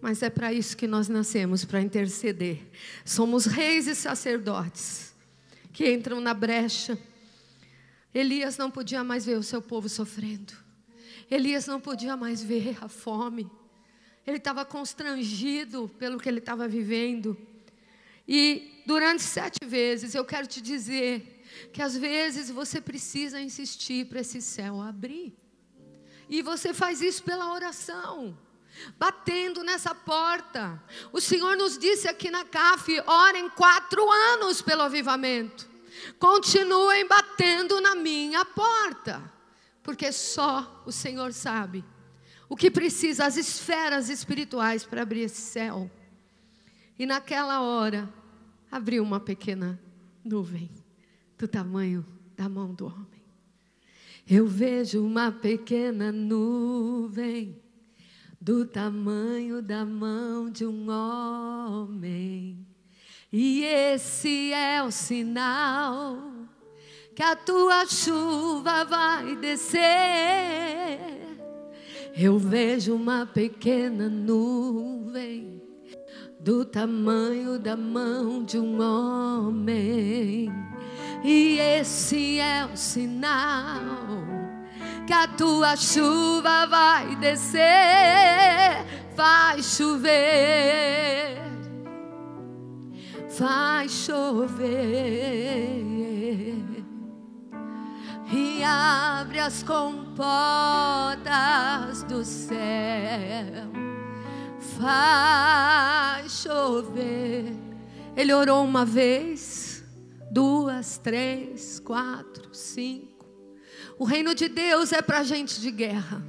Mas 0.00 0.22
é 0.22 0.30
para 0.30 0.52
isso 0.52 0.76
que 0.76 0.86
nós 0.86 1.08
nascemos 1.08 1.64
para 1.64 1.80
interceder. 1.80 2.66
Somos 3.04 3.46
reis 3.46 3.86
e 3.86 3.94
sacerdotes 3.94 5.14
que 5.72 5.92
entram 5.92 6.20
na 6.20 6.32
brecha 6.32 6.98
Elias 8.16 8.56
não 8.56 8.70
podia 8.70 9.04
mais 9.04 9.26
ver 9.26 9.36
o 9.36 9.42
seu 9.42 9.60
povo 9.60 9.90
sofrendo. 9.90 10.54
Elias 11.30 11.66
não 11.66 11.80
podia 11.80 12.16
mais 12.16 12.42
ver 12.42 12.76
a 12.80 12.88
fome. 12.88 13.50
Ele 14.26 14.38
estava 14.38 14.64
constrangido 14.64 15.88
pelo 15.98 16.18
que 16.18 16.28
ele 16.28 16.38
estava 16.38 16.66
vivendo. 16.66 17.36
E 18.26 18.82
durante 18.86 19.22
sete 19.22 19.64
vezes, 19.64 20.14
eu 20.14 20.24
quero 20.24 20.46
te 20.46 20.60
dizer 20.60 21.44
que 21.72 21.80
às 21.80 21.96
vezes 21.96 22.50
você 22.50 22.80
precisa 22.80 23.40
insistir 23.40 24.06
para 24.06 24.20
esse 24.20 24.42
céu 24.42 24.80
abrir. 24.80 25.32
E 26.28 26.42
você 26.42 26.74
faz 26.74 27.00
isso 27.00 27.22
pela 27.22 27.52
oração, 27.52 28.36
batendo 28.98 29.62
nessa 29.62 29.94
porta. 29.94 30.82
O 31.12 31.20
Senhor 31.20 31.56
nos 31.56 31.78
disse 31.78 32.08
aqui 32.08 32.30
na 32.30 32.44
CAF: 32.44 33.00
orem 33.06 33.48
quatro 33.50 34.02
anos 34.10 34.60
pelo 34.60 34.82
avivamento 34.82 35.76
continuem 36.18 37.06
batendo 37.06 37.80
na 37.80 37.94
minha 37.94 38.44
porta, 38.44 39.22
porque 39.86 40.10
só 40.10 40.82
o 40.84 40.90
Senhor 40.90 41.32
sabe 41.32 41.84
o 42.48 42.56
que 42.56 42.68
precisa, 42.68 43.24
as 43.24 43.36
esferas 43.36 44.08
espirituais 44.08 44.84
para 44.84 45.02
abrir 45.02 45.20
esse 45.20 45.40
céu. 45.40 45.88
E 46.98 47.06
naquela 47.06 47.60
hora, 47.60 48.12
abriu 48.70 49.04
uma 49.04 49.20
pequena 49.20 49.80
nuvem 50.24 50.68
do 51.38 51.46
tamanho 51.46 52.04
da 52.36 52.48
mão 52.48 52.74
do 52.74 52.86
homem. 52.86 53.22
Eu 54.28 54.48
vejo 54.48 55.04
uma 55.06 55.30
pequena 55.30 56.10
nuvem 56.10 57.56
do 58.40 58.66
tamanho 58.66 59.62
da 59.62 59.84
mão 59.84 60.50
de 60.50 60.66
um 60.66 60.90
homem. 60.90 62.66
E 63.32 63.62
esse 63.62 64.52
é 64.52 64.82
o 64.82 64.90
sinal 64.90 66.35
que 67.16 67.22
a 67.22 67.34
tua 67.34 67.86
chuva 67.86 68.84
vai 68.84 69.34
descer. 69.36 69.80
Eu 72.14 72.38
vejo 72.38 72.94
uma 72.94 73.24
pequena 73.24 74.06
nuvem 74.06 75.62
do 76.38 76.62
tamanho 76.66 77.58
da 77.58 77.74
mão 77.74 78.44
de 78.44 78.58
um 78.58 78.82
homem. 78.82 80.52
E 81.24 81.58
esse 81.58 82.38
é 82.38 82.66
o 82.66 82.76
sinal 82.76 83.96
que 85.06 85.14
a 85.14 85.26
tua 85.26 85.74
chuva 85.74 86.66
vai 86.66 87.16
descer, 87.16 87.64
vai 89.16 89.62
chover, 89.62 91.38
vai 93.38 93.88
chover. 93.88 95.46
E 98.32 98.62
abre 98.64 99.38
as 99.38 99.62
comportas 99.62 100.24
do 102.04 102.24
céu, 102.24 103.70
vai 104.78 106.28
chover. 106.28 107.54
Ele 108.16 108.32
orou 108.32 108.64
uma 108.64 108.84
vez 108.84 109.84
duas, 110.30 110.98
três, 110.98 111.78
quatro, 111.78 112.52
cinco. 112.52 113.26
O 113.98 114.04
reino 114.04 114.34
de 114.34 114.48
Deus 114.48 114.92
é 114.92 115.00
para 115.00 115.22
gente 115.22 115.60
de 115.60 115.70
guerra. 115.70 116.22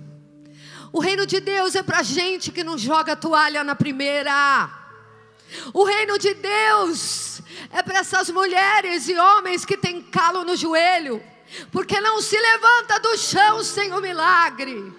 O 0.94 1.00
reino 1.00 1.26
de 1.26 1.40
Deus 1.40 1.76
é 1.76 1.84
para 1.84 2.04
gente 2.04 2.52
que 2.52 2.64
não 2.64 2.78
joga 2.78 3.16
toalha 3.16 3.64
na 3.64 3.76
primeira. 3.76 4.70
O 5.74 5.84
reino 5.84 6.18
de 6.20 6.34
Deus 6.34 7.42
é 7.72 7.82
para 7.82 8.00
essas 8.00 8.30
mulheres 8.30 9.10
e 9.10 9.18
homens 9.18 9.66
que 9.66 9.78
têm 9.78 10.02
calo 10.02 10.44
no 10.44 10.56
joelho, 10.56 11.22
porque 11.72 12.00
não 12.00 12.22
se 12.22 12.40
levanta 12.40 13.00
do 13.00 13.18
chão 13.18 13.64
sem 13.64 13.94
o 13.94 14.02
milagre. 14.02 14.94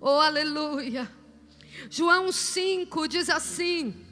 Oh, 0.00 0.20
aleluia. 0.20 1.10
João 1.90 2.32
5 2.32 3.08
diz 3.08 3.28
assim: 3.28 4.06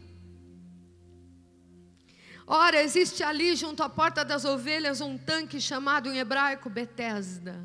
Ora, 2.46 2.82
existe 2.82 3.22
ali 3.22 3.56
junto 3.56 3.82
à 3.82 3.88
porta 3.88 4.24
das 4.24 4.44
ovelhas 4.44 5.00
um 5.00 5.16
tanque 5.16 5.60
chamado 5.60 6.10
em 6.10 6.18
hebraico 6.18 6.68
Betesda, 6.68 7.58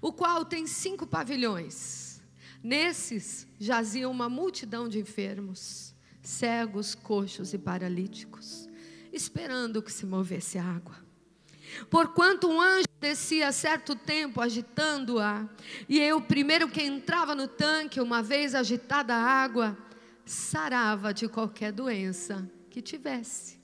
o 0.00 0.12
qual 0.12 0.44
tem 0.44 0.66
cinco 0.66 1.06
pavilhões. 1.06 2.22
Nesses 2.62 3.46
jazia 3.58 4.08
uma 4.08 4.28
multidão 4.28 4.88
de 4.88 4.98
enfermos, 4.98 5.94
cegos, 6.22 6.94
coxos 6.94 7.52
e 7.52 7.58
paralíticos, 7.58 8.68
esperando 9.14 9.82
que 9.82 9.92
se 9.92 10.04
movesse 10.04 10.58
a 10.58 10.64
água. 10.64 10.96
Porquanto 11.90 12.48
um 12.48 12.60
anjo 12.60 12.86
descia 13.00 13.52
certo 13.52 13.94
tempo 13.96 14.40
agitando-a, 14.40 15.48
e 15.88 15.98
eu, 15.98 16.20
primeiro 16.20 16.68
que 16.68 16.82
entrava 16.82 17.34
no 17.34 17.48
tanque, 17.48 18.00
uma 18.00 18.22
vez 18.22 18.54
agitada 18.54 19.14
a 19.14 19.22
água, 19.22 19.76
sarava 20.24 21.12
de 21.12 21.28
qualquer 21.28 21.72
doença 21.72 22.48
que 22.70 22.80
tivesse. 22.80 23.58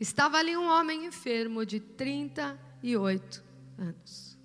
Estava 0.00 0.38
ali 0.38 0.56
um 0.56 0.68
homem 0.68 1.06
enfermo 1.06 1.66
de 1.66 1.80
38 1.80 3.42
anos. 3.76 4.38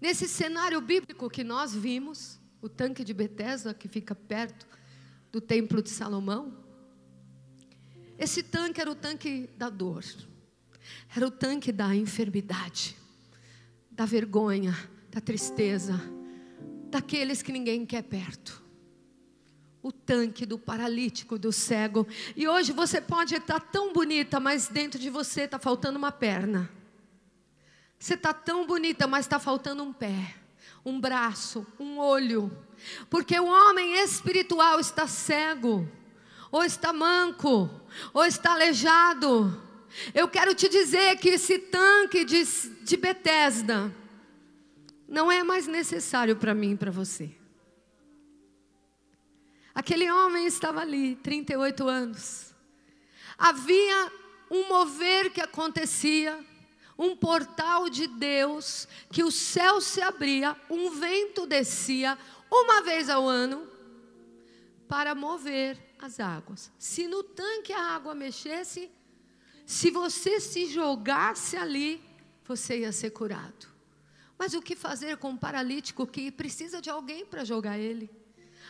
Nesse 0.00 0.28
cenário 0.28 0.80
bíblico 0.80 1.28
que 1.28 1.42
nós 1.42 1.74
vimos, 1.74 2.40
o 2.62 2.68
tanque 2.68 3.02
de 3.02 3.12
Betesda, 3.12 3.74
que 3.74 3.88
fica 3.88 4.14
perto 4.14 4.66
do 5.32 5.40
templo 5.40 5.82
de 5.82 5.90
Salomão, 5.90 6.65
esse 8.18 8.42
tanque 8.42 8.80
era 8.80 8.90
o 8.90 8.94
tanque 8.94 9.48
da 9.56 9.68
dor, 9.68 10.04
era 11.14 11.26
o 11.26 11.30
tanque 11.30 11.72
da 11.72 11.94
enfermidade, 11.94 12.96
da 13.90 14.04
vergonha, 14.04 14.76
da 15.10 15.20
tristeza, 15.20 16.00
daqueles 16.90 17.42
que 17.42 17.52
ninguém 17.52 17.84
quer 17.84 18.02
perto 18.02 18.66
o 19.86 19.92
tanque 19.92 20.44
do 20.44 20.58
paralítico, 20.58 21.38
do 21.38 21.52
cego. 21.52 22.08
E 22.34 22.48
hoje 22.48 22.72
você 22.72 23.00
pode 23.00 23.36
estar 23.36 23.60
tão 23.60 23.92
bonita, 23.92 24.40
mas 24.40 24.66
dentro 24.66 24.98
de 24.98 25.08
você 25.08 25.42
está 25.42 25.60
faltando 25.60 25.96
uma 25.96 26.10
perna. 26.10 26.68
Você 27.96 28.14
está 28.14 28.32
tão 28.32 28.66
bonita, 28.66 29.06
mas 29.06 29.26
está 29.26 29.38
faltando 29.38 29.84
um 29.84 29.92
pé, 29.92 30.34
um 30.84 31.00
braço, 31.00 31.64
um 31.78 31.98
olho. 31.98 32.50
Porque 33.08 33.38
o 33.38 33.46
homem 33.46 34.02
espiritual 34.02 34.80
está 34.80 35.06
cego, 35.06 35.88
ou 36.50 36.64
está 36.64 36.92
manco, 36.92 37.70
ou 38.12 38.24
está 38.24 38.52
aleijado. 38.52 39.62
Eu 40.14 40.28
quero 40.28 40.54
te 40.54 40.68
dizer 40.68 41.16
que 41.18 41.30
esse 41.30 41.58
tanque 41.58 42.24
de, 42.24 42.44
de 42.82 42.96
Betesda 42.96 43.94
não 45.08 45.30
é 45.30 45.42
mais 45.42 45.66
necessário 45.66 46.36
para 46.36 46.54
mim 46.54 46.72
e 46.72 46.76
para 46.76 46.90
você. 46.90 47.30
Aquele 49.74 50.10
homem 50.10 50.46
estava 50.46 50.80
ali, 50.80 51.16
38 51.16 51.86
anos. 51.86 52.54
Havia 53.36 54.12
um 54.50 54.68
mover 54.68 55.30
que 55.30 55.40
acontecia, 55.40 56.38
um 56.98 57.14
portal 57.14 57.90
de 57.90 58.06
Deus, 58.06 58.88
que 59.12 59.22
o 59.22 59.30
céu 59.30 59.80
se 59.80 60.00
abria, 60.00 60.56
um 60.70 60.90
vento 60.90 61.46
descia 61.46 62.16
uma 62.50 62.80
vez 62.82 63.10
ao 63.10 63.28
ano 63.28 63.75
para 64.88 65.14
mover 65.14 65.78
as 65.98 66.20
águas. 66.20 66.70
Se 66.78 67.06
no 67.06 67.22
tanque 67.22 67.72
a 67.72 67.94
água 67.94 68.14
mexesse, 68.14 68.90
se 69.64 69.90
você 69.90 70.40
se 70.40 70.66
jogasse 70.66 71.56
ali, 71.56 72.02
você 72.44 72.80
ia 72.80 72.92
ser 72.92 73.10
curado. 73.10 73.66
Mas 74.38 74.54
o 74.54 74.62
que 74.62 74.76
fazer 74.76 75.16
com 75.16 75.30
um 75.30 75.36
paralítico 75.36 76.06
que 76.06 76.30
precisa 76.30 76.80
de 76.80 76.90
alguém 76.90 77.24
para 77.24 77.44
jogar 77.44 77.78
ele? 77.78 78.10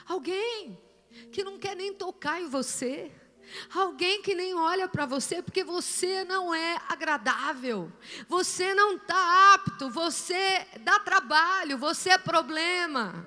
Alguém 0.07 0.79
que 1.33 1.43
não 1.43 1.59
quer 1.59 1.75
nem 1.75 1.93
tocar 1.93 2.41
em 2.41 2.49
você. 2.49 3.13
Alguém 3.75 4.23
que 4.23 4.35
nem 4.35 4.55
olha 4.55 4.89
para 4.89 5.07
você 5.07 5.41
porque 5.41 5.63
você 5.63 6.25
não 6.25 6.53
é 6.53 6.81
agradável, 6.89 7.93
você 8.29 8.75
não 8.75 8.97
está 8.97 9.55
apto, 9.55 9.89
você 9.89 10.67
dá 10.81 10.99
trabalho, 10.99 11.79
você 11.79 12.11
é 12.11 12.19
problema. 12.19 13.25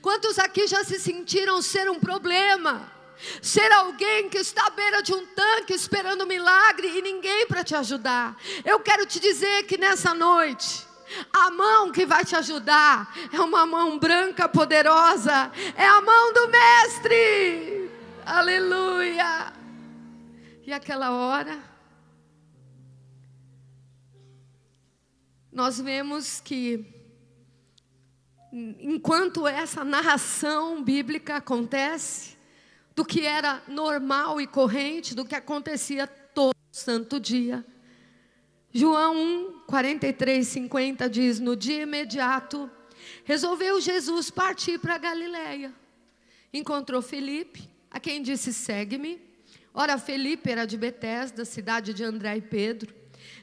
Quantos 0.00 0.38
aqui 0.38 0.66
já 0.66 0.84
se 0.84 0.98
sentiram 0.98 1.60
ser 1.62 1.90
um 1.90 1.98
problema? 1.98 2.92
Ser 3.42 3.70
alguém 3.72 4.28
que 4.28 4.38
está 4.38 4.66
à 4.66 4.70
beira 4.70 5.02
de 5.02 5.12
um 5.12 5.26
tanque 5.26 5.74
esperando 5.74 6.24
um 6.24 6.26
milagre 6.26 6.88
e 6.88 7.02
ninguém 7.02 7.46
para 7.46 7.64
te 7.64 7.74
ajudar. 7.74 8.36
Eu 8.64 8.80
quero 8.80 9.04
te 9.06 9.18
dizer 9.18 9.64
que 9.64 9.76
nessa 9.76 10.14
noite, 10.14 10.86
a 11.32 11.50
mão 11.50 11.90
que 11.90 12.06
vai 12.06 12.24
te 12.24 12.36
ajudar 12.36 13.12
é 13.32 13.40
uma 13.40 13.66
mão 13.66 13.98
branca 13.98 14.48
poderosa, 14.48 15.50
é 15.76 15.86
a 15.86 16.00
mão 16.00 16.32
do 16.32 16.48
Mestre. 16.48 17.90
Aleluia. 18.24 19.52
E 20.64 20.72
aquela 20.72 21.10
hora, 21.10 21.58
nós 25.50 25.80
vemos 25.80 26.40
que, 26.40 26.84
enquanto 28.52 29.46
essa 29.46 29.84
narração 29.84 30.82
bíblica 30.82 31.36
acontece, 31.36 32.36
do 32.94 33.04
que 33.04 33.24
era 33.24 33.62
normal 33.68 34.40
e 34.40 34.46
corrente, 34.46 35.14
do 35.14 35.24
que 35.24 35.34
acontecia 35.34 36.06
todo 36.06 36.54
santo 36.72 37.20
dia, 37.20 37.64
João 38.72 39.16
1, 39.16 39.60
43, 39.66 40.46
50 40.46 41.08
diz: 41.08 41.40
No 41.40 41.56
dia 41.56 41.82
imediato, 41.82 42.70
resolveu 43.24 43.80
Jesus 43.80 44.30
partir 44.30 44.78
para 44.78 44.98
Galiléia. 44.98 45.72
Encontrou 46.52 47.00
Felipe, 47.00 47.68
a 47.90 47.98
quem 47.98 48.22
disse: 48.22 48.52
Segue-me. 48.52 49.20
Ora, 49.72 49.96
Felipe 49.98 50.50
era 50.50 50.66
de 50.66 50.76
Betesda, 50.76 51.44
cidade 51.44 51.94
de 51.94 52.04
André 52.04 52.36
e 52.36 52.42
Pedro. 52.42 52.94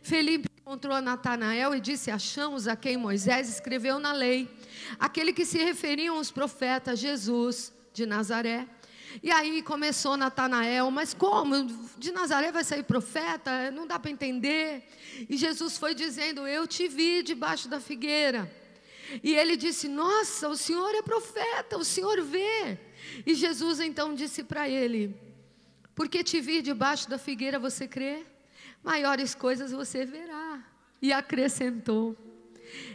Felipe 0.01 0.49
encontrou 0.65 0.99
Natanael 0.99 1.75
e 1.75 1.79
disse: 1.79 2.09
Achamos 2.09 2.67
a 2.67 2.75
quem 2.75 2.97
Moisés 2.97 3.47
escreveu 3.47 3.99
na 3.99 4.11
lei, 4.11 4.49
aquele 4.97 5.31
que 5.31 5.45
se 5.45 5.59
referiam 5.59 6.17
os 6.17 6.31
profetas, 6.31 6.97
Jesus 6.97 7.71
de 7.93 8.03
Nazaré. 8.07 8.67
E 9.21 9.29
aí 9.29 9.61
começou 9.61 10.17
Natanael, 10.17 10.89
mas 10.89 11.13
como? 11.13 11.65
De 11.99 12.11
Nazaré 12.11 12.51
vai 12.51 12.63
sair 12.63 12.81
profeta? 12.81 13.69
Não 13.69 13.85
dá 13.85 13.99
para 13.99 14.09
entender. 14.09 14.89
E 15.29 15.37
Jesus 15.37 15.77
foi 15.77 15.93
dizendo: 15.93 16.47
Eu 16.47 16.65
te 16.65 16.87
vi 16.87 17.21
debaixo 17.21 17.69
da 17.69 17.79
figueira. 17.79 18.51
E 19.21 19.35
ele 19.35 19.55
disse: 19.55 19.87
Nossa, 19.87 20.49
o 20.49 20.57
senhor 20.57 20.95
é 20.95 21.03
profeta, 21.03 21.77
o 21.77 21.85
senhor 21.85 22.23
vê. 22.23 22.79
E 23.23 23.35
Jesus 23.35 23.79
então 23.79 24.15
disse 24.15 24.43
para 24.43 24.67
ele: 24.67 25.15
Porque 25.93 26.23
te 26.23 26.41
vi 26.41 26.63
debaixo 26.63 27.07
da 27.07 27.19
figueira, 27.19 27.59
você 27.59 27.87
crê? 27.87 28.25
Maiores 28.83 29.33
coisas 29.33 29.71
você 29.71 30.05
verá. 30.05 30.44
E 31.05 31.13
acrescentou: 31.13 32.17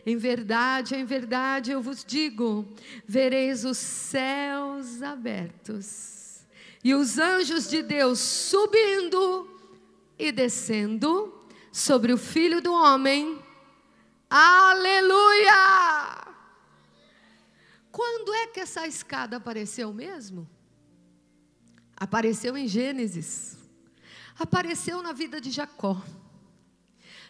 em 0.04 0.16
verdade, 0.16 0.96
em 0.96 1.04
verdade 1.04 1.70
eu 1.70 1.80
vos 1.80 2.04
digo: 2.04 2.66
vereis 3.06 3.64
os 3.64 3.78
céus 3.78 5.00
abertos 5.00 6.44
e 6.82 6.92
os 6.92 7.18
anjos 7.18 7.70
de 7.70 7.84
Deus 7.84 8.18
subindo 8.18 9.48
e 10.18 10.32
descendo 10.32 11.40
sobre 11.70 12.12
o 12.12 12.18
filho 12.18 12.60
do 12.60 12.72
homem. 12.72 13.40
Aleluia! 14.28 15.54
Quando 17.92 18.34
é 18.34 18.48
que 18.48 18.58
essa 18.58 18.88
escada 18.88 19.36
apareceu 19.36 19.92
mesmo? 19.92 20.50
Apareceu 21.96 22.56
em 22.56 22.66
Gênesis. 22.66 23.56
Apareceu 24.36 25.00
na 25.00 25.12
vida 25.12 25.40
de 25.40 25.52
Jacó. 25.52 26.02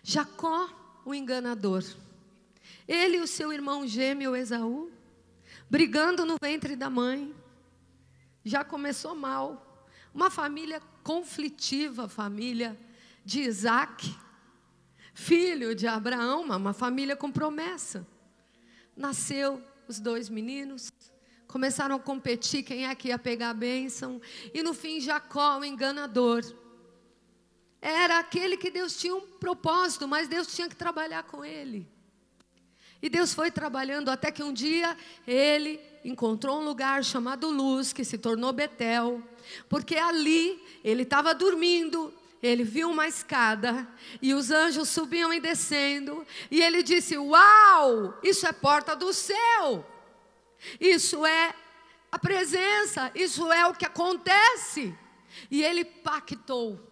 Jacó, 0.02 0.68
o 1.04 1.14
enganador. 1.14 1.84
Ele 2.86 3.18
e 3.18 3.20
o 3.20 3.26
seu 3.26 3.52
irmão 3.52 3.86
gêmeo 3.86 4.34
Esaú, 4.34 4.90
brigando 5.68 6.24
no 6.24 6.36
ventre 6.40 6.74
da 6.74 6.90
mãe. 6.90 7.34
Já 8.44 8.64
começou 8.64 9.14
mal. 9.14 9.86
Uma 10.12 10.30
família 10.30 10.80
conflitiva, 11.02 12.08
família 12.08 12.78
de 13.24 13.42
Isaac, 13.42 14.16
filho 15.14 15.74
de 15.74 15.86
Abraão, 15.86 16.42
uma 16.42 16.72
família 16.72 17.14
com 17.14 17.30
promessa. 17.30 18.06
Nasceu 18.96 19.62
os 19.86 20.00
dois 20.00 20.28
meninos, 20.28 20.90
começaram 21.46 21.96
a 21.96 22.00
competir 22.00 22.62
quem 22.62 22.86
é 22.86 22.94
que 22.94 23.08
ia 23.08 23.18
pegar 23.18 23.50
a 23.50 23.54
bênção, 23.54 24.20
e 24.54 24.62
no 24.62 24.72
fim 24.72 25.00
Jacó, 25.00 25.58
o 25.58 25.64
enganador, 25.64 26.42
era 27.80 28.18
aquele 28.18 28.56
que 28.56 28.70
Deus 28.70 28.96
tinha 28.96 29.14
um 29.14 29.20
propósito, 29.20 30.06
mas 30.06 30.28
Deus 30.28 30.54
tinha 30.54 30.68
que 30.68 30.76
trabalhar 30.76 31.22
com 31.22 31.44
ele. 31.44 31.88
E 33.02 33.08
Deus 33.08 33.32
foi 33.32 33.50
trabalhando 33.50 34.10
até 34.10 34.30
que 34.30 34.42
um 34.42 34.52
dia 34.52 34.96
ele 35.26 35.80
encontrou 36.04 36.60
um 36.60 36.64
lugar 36.64 37.02
chamado 37.02 37.48
Luz, 37.48 37.92
que 37.92 38.04
se 38.04 38.18
tornou 38.18 38.52
Betel, 38.52 39.22
porque 39.68 39.96
ali 39.96 40.62
ele 40.84 41.02
estava 41.02 41.34
dormindo, 41.34 42.12
ele 42.42 42.62
viu 42.62 42.90
uma 42.90 43.08
escada 43.08 43.88
e 44.20 44.34
os 44.34 44.50
anjos 44.50 44.88
subiam 44.90 45.32
e 45.32 45.40
descendo, 45.40 46.26
e 46.50 46.60
ele 46.60 46.82
disse: 46.82 47.16
Uau, 47.16 48.18
isso 48.22 48.46
é 48.46 48.52
porta 48.52 48.94
do 48.94 49.14
céu, 49.14 49.86
isso 50.78 51.24
é 51.24 51.54
a 52.12 52.18
presença, 52.18 53.10
isso 53.14 53.50
é 53.50 53.66
o 53.66 53.74
que 53.74 53.86
acontece. 53.86 54.94
E 55.50 55.62
ele 55.62 55.84
pactou 55.84 56.89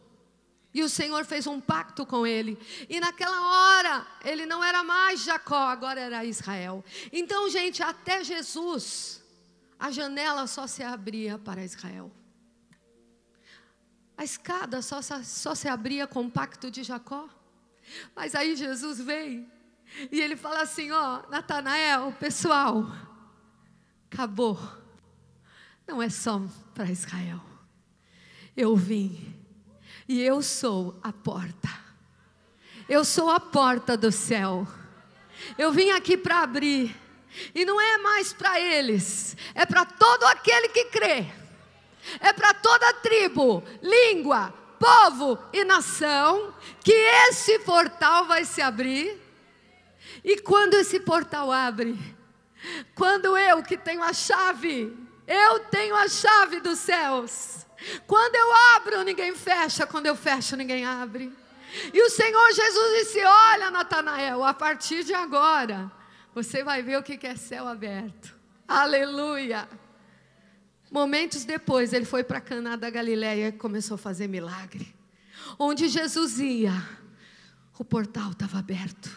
e 0.73 0.83
o 0.83 0.89
Senhor 0.89 1.25
fez 1.25 1.47
um 1.47 1.61
pacto 1.61 2.05
com 2.05 2.27
ele. 2.27 2.59
E 2.89 3.01
naquela 3.01 3.41
hora, 3.41 4.07
ele 4.25 4.45
não 4.45 4.63
era 4.63 4.85
mais 4.85 5.25
Jacó, 5.25 5.69
agora 5.69 6.01
era 6.01 6.25
Israel. 6.25 6.85
Então, 7.13 7.49
gente, 7.49 7.83
até 7.83 8.23
Jesus, 8.23 9.23
a 9.79 9.91
janela 9.91 10.47
só 10.47 10.67
se 10.67 10.83
abria 10.83 11.39
para 11.39 11.65
Israel. 11.65 12.13
A 14.17 14.25
escada 14.25 14.83
só, 14.83 15.01
só 15.01 15.55
se 15.55 15.69
abria 15.69 16.07
com 16.07 16.27
o 16.27 16.31
pacto 16.31 16.71
de 16.71 16.83
Jacó. 16.83 17.29
Mas 18.15 18.35
aí 18.35 18.55
Jesus 18.55 19.01
veio 19.01 19.47
e 20.13 20.21
ele 20.21 20.37
fala 20.37 20.63
assim: 20.63 20.91
Ó, 20.91 21.23
Natanael, 21.31 22.13
pessoal, 22.19 22.85
acabou. 24.11 24.59
Não 25.87 26.03
é 26.03 26.11
só 26.11 26.43
para 26.75 26.91
Israel. 26.91 27.41
Eu 28.55 28.77
vim 28.77 29.38
e 30.09 30.23
eu 30.23 30.43
sou 30.43 30.99
a 31.03 31.13
porta. 31.13 31.69
Eu 32.89 33.05
sou 33.05 33.31
a 33.31 33.39
porta 33.39 33.97
do 33.97 34.11
céu. 34.11 34.67
Eu 35.59 35.71
vim 35.71 35.91
aqui 35.91 36.17
para 36.17 36.41
abrir. 36.41 36.97
E 37.55 37.65
não 37.65 37.79
é 37.79 37.99
mais 37.99 38.33
para 38.33 38.59
eles, 38.59 39.37
é 39.55 39.67
para 39.67 39.85
todo 39.85 40.25
aquele 40.25 40.69
que 40.71 40.87
crê. 40.87 41.27
É 42.21 42.33
para 42.33 42.55
toda 42.55 42.95
tribo, 42.95 43.63
língua, 43.83 44.53
povo 44.81 45.39
e 45.53 45.63
nação 45.63 46.55
que 46.83 46.93
esse 46.93 47.59
portal 47.61 48.25
vai 48.25 48.47
se 48.47 48.63
abrir. 48.63 49.21
E 50.25 50.41
quando 50.41 50.75
esse 50.75 50.99
portal 51.01 51.53
abre, 51.53 51.99
quando 52.95 53.37
eu 53.37 53.63
que 53.63 53.77
tenho 53.77 54.03
a 54.03 54.15
chave, 54.15 54.97
eu 55.27 55.61
tenho 55.67 55.95
a 55.95 56.09
chave 56.09 56.61
dos 56.61 56.79
céus. 56.79 57.67
Quando 58.07 58.35
eu 58.35 58.77
abro, 58.77 59.03
ninguém 59.03 59.35
fecha. 59.35 59.87
Quando 59.87 60.07
eu 60.07 60.17
fecho, 60.17 60.57
ninguém 60.57 60.85
abre. 60.85 61.33
E 61.93 62.03
o 62.03 62.11
Senhor 62.11 62.53
Jesus 62.53 62.99
disse: 62.99 63.25
Olha, 63.25 63.71
Natanael, 63.71 64.43
a 64.45 64.55
partir 64.55 65.05
de 65.05 65.15
agora, 65.15 65.91
você 66.35 66.65
vai 66.65 66.83
ver 66.83 66.99
o 66.99 67.03
que 67.03 67.27
é 67.27 67.37
céu 67.37 67.69
aberto. 67.69 68.35
Aleluia. 68.67 69.69
Momentos 70.91 71.45
depois, 71.45 71.93
ele 71.93 72.05
foi 72.05 72.25
para 72.25 72.41
Caná 72.41 72.75
da 72.77 72.89
Galiléia 72.89 73.49
e 73.49 73.53
começou 73.53 73.97
a 73.97 73.99
fazer 73.99 74.27
milagre. 74.27 74.95
Onde 75.59 75.89
Jesus 75.89 76.39
ia, 76.39 76.73
o 77.79 77.85
portal 77.85 78.31
estava 78.31 78.59
aberto. 78.59 79.11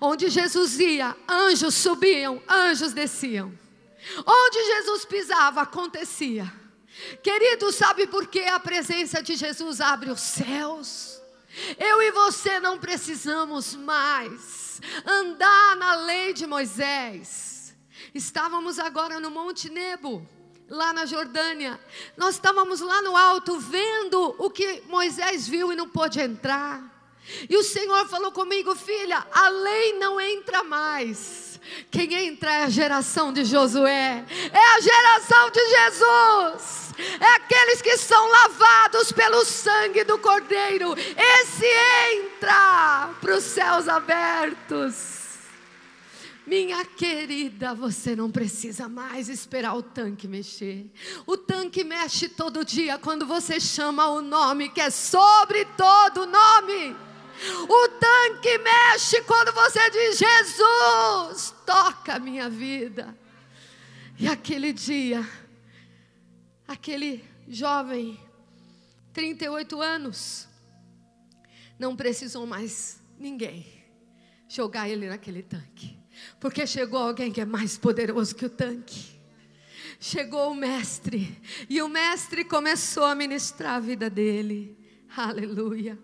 Onde 0.00 0.28
Jesus 0.28 0.78
ia, 0.78 1.16
anjos 1.28 1.74
subiam, 1.74 2.40
anjos 2.48 2.92
desciam. 2.92 3.52
Onde 4.24 4.64
Jesus 4.64 5.04
pisava, 5.04 5.62
acontecia. 5.62 6.61
Querido, 7.22 7.72
sabe 7.72 8.06
por 8.06 8.26
que 8.26 8.40
a 8.40 8.60
presença 8.60 9.22
de 9.22 9.34
Jesus 9.34 9.80
abre 9.80 10.10
os 10.10 10.20
céus? 10.20 11.20
Eu 11.78 12.00
e 12.02 12.10
você 12.10 12.58
não 12.60 12.78
precisamos 12.78 13.74
mais 13.74 14.80
andar 15.04 15.76
na 15.76 15.94
lei 15.96 16.32
de 16.32 16.46
Moisés. 16.46 17.74
Estávamos 18.14 18.78
agora 18.78 19.20
no 19.20 19.30
Monte 19.30 19.70
Nebo, 19.70 20.26
lá 20.68 20.92
na 20.92 21.06
Jordânia. 21.06 21.80
Nós 22.16 22.34
estávamos 22.34 22.80
lá 22.80 23.02
no 23.02 23.16
alto 23.16 23.58
vendo 23.58 24.34
o 24.38 24.50
que 24.50 24.82
Moisés 24.86 25.46
viu 25.46 25.72
e 25.72 25.76
não 25.76 25.88
pôde 25.88 26.20
entrar. 26.20 26.90
E 27.48 27.56
o 27.56 27.62
Senhor 27.62 28.06
falou 28.08 28.32
comigo, 28.32 28.74
filha, 28.74 29.24
a 29.32 29.48
lei 29.48 29.98
não 29.98 30.20
entra 30.20 30.64
mais. 30.64 31.51
Quem 31.90 32.12
entra 32.28 32.52
é 32.52 32.62
a 32.64 32.68
geração 32.68 33.32
de 33.32 33.44
Josué, 33.44 34.24
é 34.52 34.76
a 34.76 34.80
geração 34.80 35.50
de 35.50 35.68
Jesus, 35.68 36.92
é 37.20 37.34
aqueles 37.36 37.82
que 37.82 37.96
são 37.96 38.28
lavados 38.30 39.12
pelo 39.12 39.44
sangue 39.44 40.04
do 40.04 40.18
Cordeiro. 40.18 40.94
Esse 40.94 41.66
entra 42.14 43.10
para 43.20 43.36
os 43.36 43.44
céus 43.44 43.88
abertos. 43.88 45.22
Minha 46.44 46.84
querida, 46.84 47.72
você 47.72 48.16
não 48.16 48.28
precisa 48.28 48.88
mais 48.88 49.28
esperar 49.28 49.76
o 49.76 49.82
tanque 49.82 50.26
mexer. 50.26 50.86
O 51.24 51.36
tanque 51.36 51.84
mexe 51.84 52.28
todo 52.28 52.64
dia 52.64 52.98
quando 52.98 53.24
você 53.24 53.60
chama 53.60 54.08
o 54.08 54.20
nome 54.20 54.68
que 54.68 54.80
é 54.80 54.90
sobre 54.90 55.64
todo 55.76 56.26
nome. 56.26 56.96
O 57.68 57.88
tanque 57.88 58.58
mexe 58.58 59.22
quando 59.22 59.52
você 59.52 59.90
diz: 59.90 60.18
Jesus, 60.18 61.54
toca 61.66 62.14
a 62.14 62.18
minha 62.18 62.48
vida. 62.48 63.16
E 64.18 64.28
aquele 64.28 64.72
dia, 64.72 65.28
aquele 66.68 67.24
jovem, 67.48 68.20
38 69.12 69.80
anos, 69.80 70.48
não 71.78 71.96
precisou 71.96 72.46
mais 72.46 73.02
ninguém 73.18 73.66
jogar 74.48 74.88
ele 74.88 75.08
naquele 75.08 75.42
tanque, 75.42 75.98
porque 76.38 76.66
chegou 76.66 77.00
alguém 77.00 77.32
que 77.32 77.40
é 77.40 77.44
mais 77.44 77.76
poderoso 77.76 78.34
que 78.34 78.46
o 78.46 78.50
tanque. 78.50 79.20
Chegou 79.98 80.50
o 80.50 80.54
mestre, 80.54 81.40
e 81.68 81.80
o 81.80 81.88
mestre 81.88 82.44
começou 82.44 83.04
a 83.04 83.14
ministrar 83.14 83.76
a 83.76 83.80
vida 83.80 84.10
dele. 84.10 84.76
Aleluia. 85.16 85.98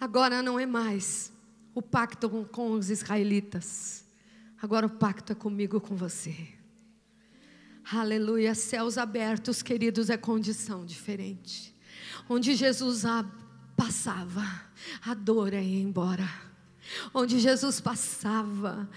Agora 0.00 0.42
não 0.42 0.58
é 0.58 0.66
mais 0.66 1.32
o 1.74 1.82
pacto 1.82 2.28
com, 2.28 2.72
os 2.72 2.90
israelitas. 2.90 4.04
Agora 4.60 4.86
o 4.86 4.90
pacto 4.90 5.32
é 5.32 5.34
comigo, 5.34 5.80
com 5.80 5.96
você. 5.96 6.34
Aleluia. 7.92 8.54
Céus 8.54 8.96
abertos, 8.96 9.62
queridos, 9.62 10.10
é 10.10 10.16
condição 10.16 10.84
diferente. 10.84 11.74
Onde 12.28 12.54
Jesus 12.54 13.02
passava, 13.76 14.44
a 15.04 15.14
dor 15.14 15.52
ia 15.52 15.82
embora. 15.82 16.28
Onde 17.12 17.38
Jesus 17.38 17.80
passava, 17.80 18.88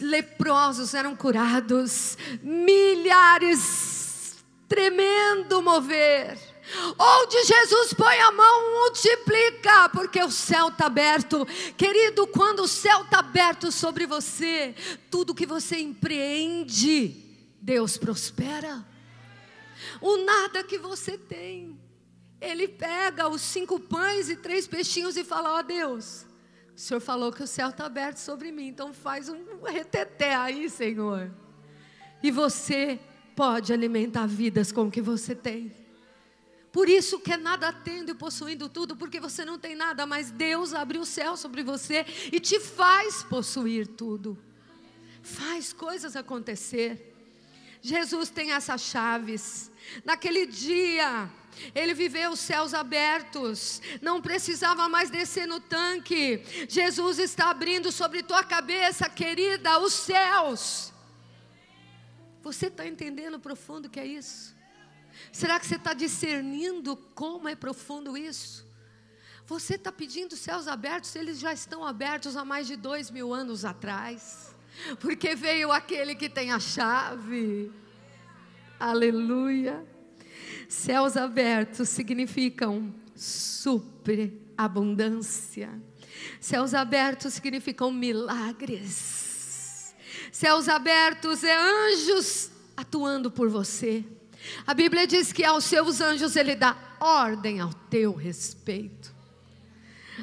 leprosos 0.00 0.94
eram 0.94 1.14
curados, 1.14 2.18
milhares 2.42 3.98
tremendo 4.68 5.62
mover. 5.62 6.38
Onde 6.98 7.44
Jesus 7.44 7.94
põe 7.94 8.18
a 8.20 8.32
mão, 8.32 8.82
multiplica, 8.82 9.88
porque 9.88 10.22
o 10.22 10.30
céu 10.30 10.68
está 10.68 10.86
aberto. 10.86 11.46
Querido, 11.76 12.26
quando 12.26 12.60
o 12.60 12.68
céu 12.68 13.02
está 13.02 13.20
aberto 13.20 13.72
sobre 13.72 14.06
você, 14.06 14.74
tudo 15.10 15.34
que 15.34 15.46
você 15.46 15.78
empreende, 15.78 17.14
Deus 17.60 17.96
prospera. 17.96 18.86
O 20.00 20.18
nada 20.18 20.62
que 20.62 20.78
você 20.78 21.16
tem, 21.16 21.78
Ele 22.40 22.68
pega 22.68 23.28
os 23.28 23.40
cinco 23.40 23.80
pães 23.80 24.28
e 24.28 24.36
três 24.36 24.66
peixinhos 24.66 25.16
e 25.16 25.24
fala: 25.24 25.54
Ó 25.54 25.60
oh, 25.60 25.62
Deus, 25.62 26.26
o 26.76 26.80
Senhor 26.80 27.00
falou 27.00 27.32
que 27.32 27.42
o 27.42 27.46
céu 27.46 27.70
está 27.70 27.86
aberto 27.86 28.18
sobre 28.18 28.52
mim, 28.52 28.68
então 28.68 28.92
faz 28.92 29.28
um 29.28 29.62
reteté 29.64 30.34
aí, 30.34 30.68
Senhor. 30.68 31.30
E 32.22 32.30
você 32.30 32.98
pode 33.34 33.72
alimentar 33.72 34.26
vidas 34.26 34.70
com 34.70 34.88
o 34.88 34.90
que 34.90 35.00
você 35.00 35.34
tem. 35.34 35.72
Por 36.78 36.88
isso 36.88 37.18
que 37.18 37.32
é 37.32 37.36
nada 37.36 37.72
tendo 37.72 38.12
e 38.12 38.14
possuindo 38.14 38.68
tudo, 38.68 38.94
porque 38.94 39.18
você 39.18 39.44
não 39.44 39.58
tem 39.58 39.74
nada, 39.74 40.06
mas 40.06 40.30
Deus 40.30 40.72
abriu 40.72 41.00
o 41.00 41.04
céu 41.04 41.36
sobre 41.36 41.60
você 41.60 42.06
e 42.30 42.38
te 42.38 42.60
faz 42.60 43.24
possuir 43.24 43.88
tudo. 43.88 44.38
Faz 45.20 45.72
coisas 45.72 46.14
acontecer. 46.14 47.16
Jesus 47.82 48.30
tem 48.30 48.52
essas 48.52 48.80
chaves. 48.80 49.72
Naquele 50.04 50.46
dia, 50.46 51.28
ele 51.74 51.94
viveu 51.94 52.30
os 52.30 52.38
céus 52.38 52.72
abertos, 52.72 53.82
não 54.00 54.22
precisava 54.22 54.88
mais 54.88 55.10
descer 55.10 55.48
no 55.48 55.58
tanque. 55.58 56.44
Jesus 56.68 57.18
está 57.18 57.50
abrindo 57.50 57.90
sobre 57.90 58.22
tua 58.22 58.44
cabeça, 58.44 59.10
querida, 59.10 59.80
os 59.80 59.94
céus. 59.94 60.92
Você 62.40 62.68
está 62.68 62.86
entendendo 62.86 63.34
o 63.34 63.40
profundo 63.40 63.90
que 63.90 63.98
é 63.98 64.06
isso? 64.06 64.56
Será 65.32 65.58
que 65.60 65.66
você 65.66 65.76
está 65.76 65.94
discernindo 65.94 66.96
como 67.14 67.48
é 67.48 67.54
profundo 67.54 68.16
isso? 68.16 68.66
Você 69.46 69.76
está 69.76 69.90
pedindo 69.90 70.36
céus 70.36 70.68
abertos, 70.68 71.16
eles 71.16 71.38
já 71.38 71.50
estão 71.52 71.84
abertos 71.84 72.36
há 72.36 72.44
mais 72.44 72.66
de 72.66 72.76
dois 72.76 73.10
mil 73.10 73.32
anos 73.32 73.64
atrás, 73.64 74.54
porque 75.00 75.34
veio 75.34 75.72
aquele 75.72 76.14
que 76.14 76.28
tem 76.28 76.52
a 76.52 76.60
chave. 76.60 77.72
Aleluia. 78.78 79.82
Céus 80.68 81.16
abertos 81.16 81.88
significam 81.88 82.94
superabundância. 83.16 85.70
Céus 86.40 86.74
abertos 86.74 87.32
significam 87.32 87.90
milagres. 87.90 89.94
Céus 90.30 90.68
abertos 90.68 91.42
é 91.42 91.56
anjos 91.56 92.50
atuando 92.76 93.30
por 93.30 93.48
você. 93.48 94.04
A 94.66 94.74
Bíblia 94.74 95.06
diz 95.06 95.32
que 95.32 95.44
aos 95.44 95.64
seus 95.64 96.00
anjos 96.00 96.36
ele 96.36 96.54
dá 96.54 96.76
ordem 97.00 97.60
ao 97.60 97.72
teu 97.72 98.14
respeito. 98.14 99.14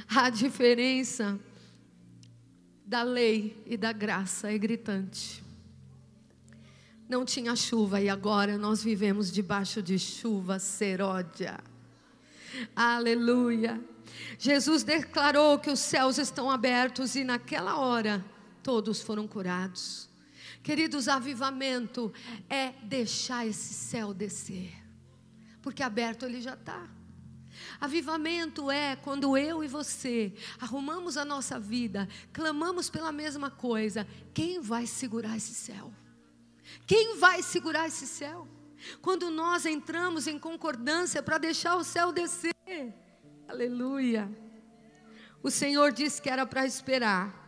A 0.07 0.29
diferença 0.29 1.39
da 2.85 3.01
lei 3.01 3.61
e 3.65 3.77
da 3.77 3.91
graça 3.91 4.51
é 4.51 4.57
gritante. 4.57 5.43
Não 7.07 7.23
tinha 7.23 7.55
chuva 7.55 8.01
e 8.01 8.09
agora 8.09 8.57
nós 8.57 8.83
vivemos 8.83 9.31
debaixo 9.31 9.81
de 9.81 9.97
chuva 9.97 10.59
seródia. 10.59 11.59
Aleluia. 12.75 13.79
Jesus 14.37 14.83
declarou 14.83 15.59
que 15.59 15.69
os 15.69 15.79
céus 15.79 16.17
estão 16.17 16.49
abertos 16.49 17.15
e 17.15 17.23
naquela 17.23 17.77
hora 17.77 18.23
todos 18.63 19.01
foram 19.01 19.27
curados. 19.27 20.09
Queridos, 20.65 21.07
avivamento 21.07 22.11
é 22.49 22.71
deixar 22.81 23.45
esse 23.45 23.71
céu 23.71 24.15
descer, 24.15 24.73
porque 25.61 25.83
aberto 25.83 26.25
ele 26.25 26.41
já 26.41 26.55
está. 26.55 26.89
Avivamento 27.79 28.71
é 28.71 28.95
quando 28.95 29.37
eu 29.37 29.63
e 29.63 29.67
você 29.67 30.33
arrumamos 30.59 31.17
a 31.17 31.23
nossa 31.23 31.59
vida, 31.59 32.09
clamamos 32.33 32.89
pela 32.89 33.11
mesma 33.11 33.51
coisa. 33.51 34.07
Quem 34.33 34.59
vai 34.59 34.87
segurar 34.87 35.37
esse 35.37 35.53
céu? 35.53 35.93
Quem 36.87 37.19
vai 37.19 37.43
segurar 37.43 37.85
esse 37.85 38.07
céu? 38.07 38.47
Quando 39.03 39.29
nós 39.29 39.67
entramos 39.67 40.25
em 40.25 40.39
concordância 40.39 41.21
para 41.21 41.37
deixar 41.37 41.75
o 41.75 41.83
céu 41.83 42.11
descer. 42.11 42.55
Aleluia. 43.47 44.27
O 45.43 45.51
Senhor 45.51 45.91
disse 45.91 46.19
que 46.19 46.27
era 46.27 46.43
para 46.43 46.65
esperar 46.65 47.44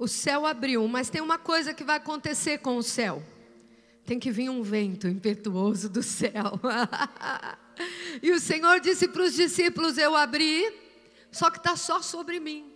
o 0.00 0.08
céu 0.08 0.46
abriu, 0.46 0.88
mas 0.88 1.10
tem 1.10 1.20
uma 1.20 1.36
coisa 1.36 1.74
que 1.74 1.84
vai 1.84 1.98
acontecer 1.98 2.56
com 2.58 2.78
o 2.78 2.82
céu. 2.82 3.22
Tem 4.06 4.18
que 4.18 4.30
vir 4.30 4.48
um 4.48 4.62
vento 4.62 5.06
impetuoso 5.06 5.90
do 5.90 6.02
céu. 6.02 6.58
e 8.22 8.32
o 8.32 8.40
Senhor 8.40 8.80
disse 8.80 9.06
para 9.06 9.22
os 9.22 9.34
discípulos: 9.34 9.98
Eu 9.98 10.16
abri, 10.16 10.74
só 11.30 11.50
que 11.50 11.58
está 11.58 11.76
só 11.76 12.00
sobre 12.00 12.40
mim. 12.40 12.72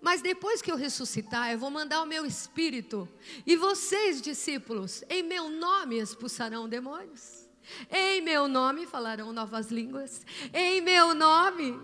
Mas 0.00 0.22
depois 0.22 0.62
que 0.62 0.70
eu 0.70 0.76
ressuscitar, 0.76 1.50
eu 1.50 1.58
vou 1.58 1.68
mandar 1.68 2.00
o 2.00 2.06
meu 2.06 2.24
espírito. 2.24 3.08
E 3.44 3.56
vocês, 3.56 4.22
discípulos, 4.22 5.02
em 5.10 5.24
meu 5.24 5.50
nome 5.50 5.98
expulsarão 5.98 6.68
demônios. 6.68 7.48
Em 7.90 8.22
meu 8.22 8.46
nome 8.46 8.86
falarão 8.86 9.32
novas 9.32 9.68
línguas. 9.68 10.24
Em 10.54 10.80
meu 10.80 11.12
nome 11.12 11.76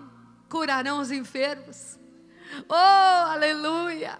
curarão 0.48 1.00
os 1.00 1.10
enfermos. 1.10 1.98
Oh, 2.68 2.74
aleluia! 2.74 4.18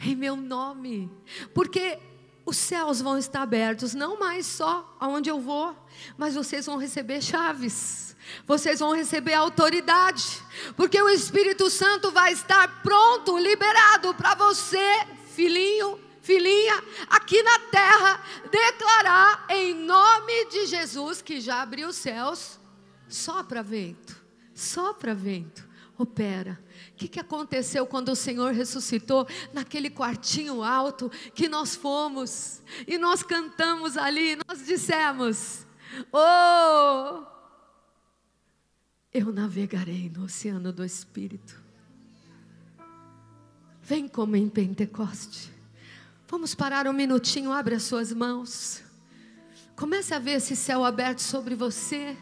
Em 0.00 0.14
meu 0.14 0.36
nome. 0.36 1.10
Porque 1.54 1.98
os 2.44 2.56
céus 2.56 3.00
vão 3.00 3.18
estar 3.18 3.42
abertos, 3.42 3.94
não 3.94 4.18
mais 4.18 4.46
só 4.46 4.96
aonde 4.98 5.30
eu 5.30 5.40
vou, 5.40 5.76
mas 6.16 6.34
vocês 6.34 6.66
vão 6.66 6.76
receber 6.76 7.22
chaves. 7.22 8.16
Vocês 8.46 8.78
vão 8.78 8.94
receber 8.94 9.34
autoridade, 9.34 10.42
porque 10.76 11.00
o 11.00 11.08
Espírito 11.08 11.68
Santo 11.68 12.12
vai 12.12 12.32
estar 12.32 12.80
pronto, 12.80 13.36
liberado 13.36 14.14
para 14.14 14.34
você, 14.36 15.04
filhinho, 15.34 15.98
filhinha, 16.20 16.82
aqui 17.10 17.42
na 17.42 17.58
terra, 17.58 18.24
declarar 18.48 19.44
em 19.50 19.74
nome 19.74 20.46
de 20.46 20.66
Jesus 20.66 21.20
que 21.20 21.40
já 21.40 21.62
abriu 21.62 21.88
os 21.88 21.96
céus, 21.96 22.60
só 23.08 23.42
para 23.42 23.60
vento, 23.60 24.16
só 24.54 24.94
para 24.94 25.14
vento, 25.14 25.68
opera 25.98 26.62
que, 27.02 27.08
que 27.08 27.20
aconteceu 27.20 27.86
quando 27.86 28.10
o 28.10 28.16
Senhor 28.16 28.52
ressuscitou 28.52 29.26
naquele 29.52 29.90
quartinho 29.90 30.62
alto 30.62 31.10
que 31.34 31.48
nós 31.48 31.74
fomos 31.74 32.62
e 32.86 32.96
nós 32.96 33.22
cantamos 33.22 33.96
ali, 33.96 34.38
nós 34.46 34.64
dissemos: 34.64 35.66
Oh, 36.12 37.24
eu 39.12 39.32
navegarei 39.32 40.10
no 40.14 40.24
oceano 40.24 40.72
do 40.72 40.84
Espírito. 40.84 41.60
Vem 43.82 44.06
como 44.06 44.36
em 44.36 44.48
Pentecoste. 44.48 45.50
Vamos 46.28 46.54
parar 46.54 46.86
um 46.86 46.92
minutinho, 46.92 47.52
abre 47.52 47.74
as 47.74 47.82
suas 47.82 48.12
mãos. 48.12 48.82
Comece 49.74 50.14
a 50.14 50.18
ver 50.20 50.36
esse 50.36 50.54
céu 50.54 50.84
aberto 50.84 51.18
sobre 51.18 51.56
você. 51.56 52.16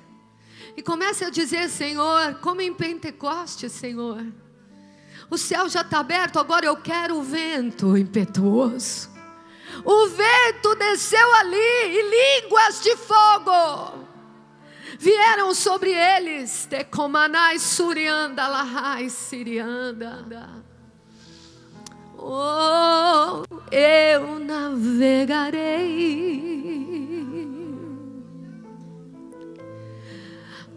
E 0.76 0.82
comece 0.82 1.24
a 1.24 1.30
dizer, 1.30 1.68
Senhor, 1.68 2.36
como 2.36 2.62
em 2.62 2.72
Pentecoste, 2.72 3.68
Senhor. 3.68 4.24
O 5.30 5.38
céu 5.38 5.68
já 5.68 5.82
está 5.82 6.00
aberto, 6.00 6.38
agora 6.38 6.66
eu 6.66 6.76
quero 6.76 7.16
o 7.18 7.22
vento 7.22 7.96
impetuoso. 7.96 9.08
O 9.84 10.08
vento 10.08 10.74
desceu 10.74 11.34
ali 11.36 11.56
e 11.56 12.42
línguas 12.42 12.82
de 12.82 12.96
fogo 12.96 14.00
vieram 15.00 15.54
sobre 15.54 15.90
eles. 15.90 16.66
Tecomanai 16.66 17.58
surianda 17.58 18.46
lahai 18.46 19.08
sirianda. 19.08 20.48
Oh, 22.18 23.42
eu 23.72 24.38
navegarei 24.40 25.90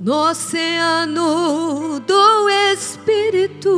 no 0.03 0.29
oceano 0.29 1.99
do 2.01 2.49
Espírito. 2.73 3.69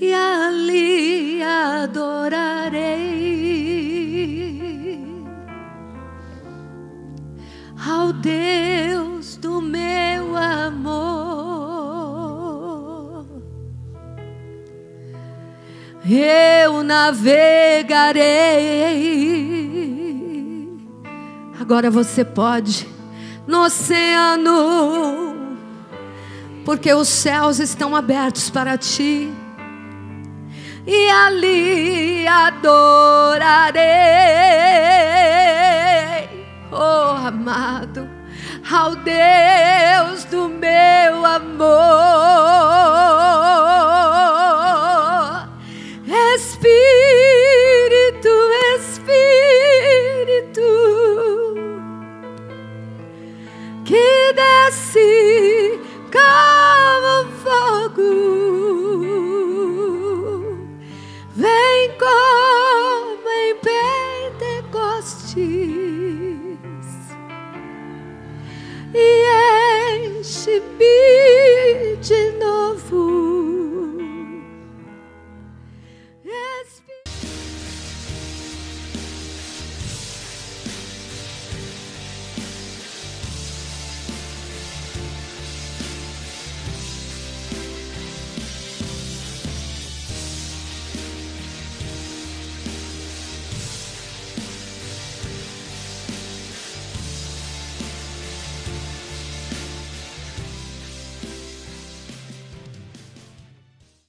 E 0.00 0.12
ali 0.14 1.42
adorarei. 1.42 3.06
Ao 7.86 8.12
Deus 8.14 9.36
do 9.36 9.60
meu 9.60 10.34
amor. 10.36 10.96
Eu 16.08 16.82
navegarei 16.82 18.16
Agora 21.58 21.90
você 21.90 22.24
pode 22.24 22.86
no 23.46 23.64
oceano, 23.64 25.34
porque 26.64 26.92
os 26.92 27.08
céus 27.08 27.58
estão 27.58 27.96
abertos 27.96 28.50
para 28.50 28.76
ti. 28.76 29.32
e 30.86 31.10
ali 31.10 32.28
adorarei. 32.28 33.82
Oh, 36.70 37.26
amado, 37.26 38.08
ao 38.70 38.94
Deus 38.96 40.24
do 40.24 40.48
meu 40.48 41.24
amor. 41.24 41.66
be 70.78 71.35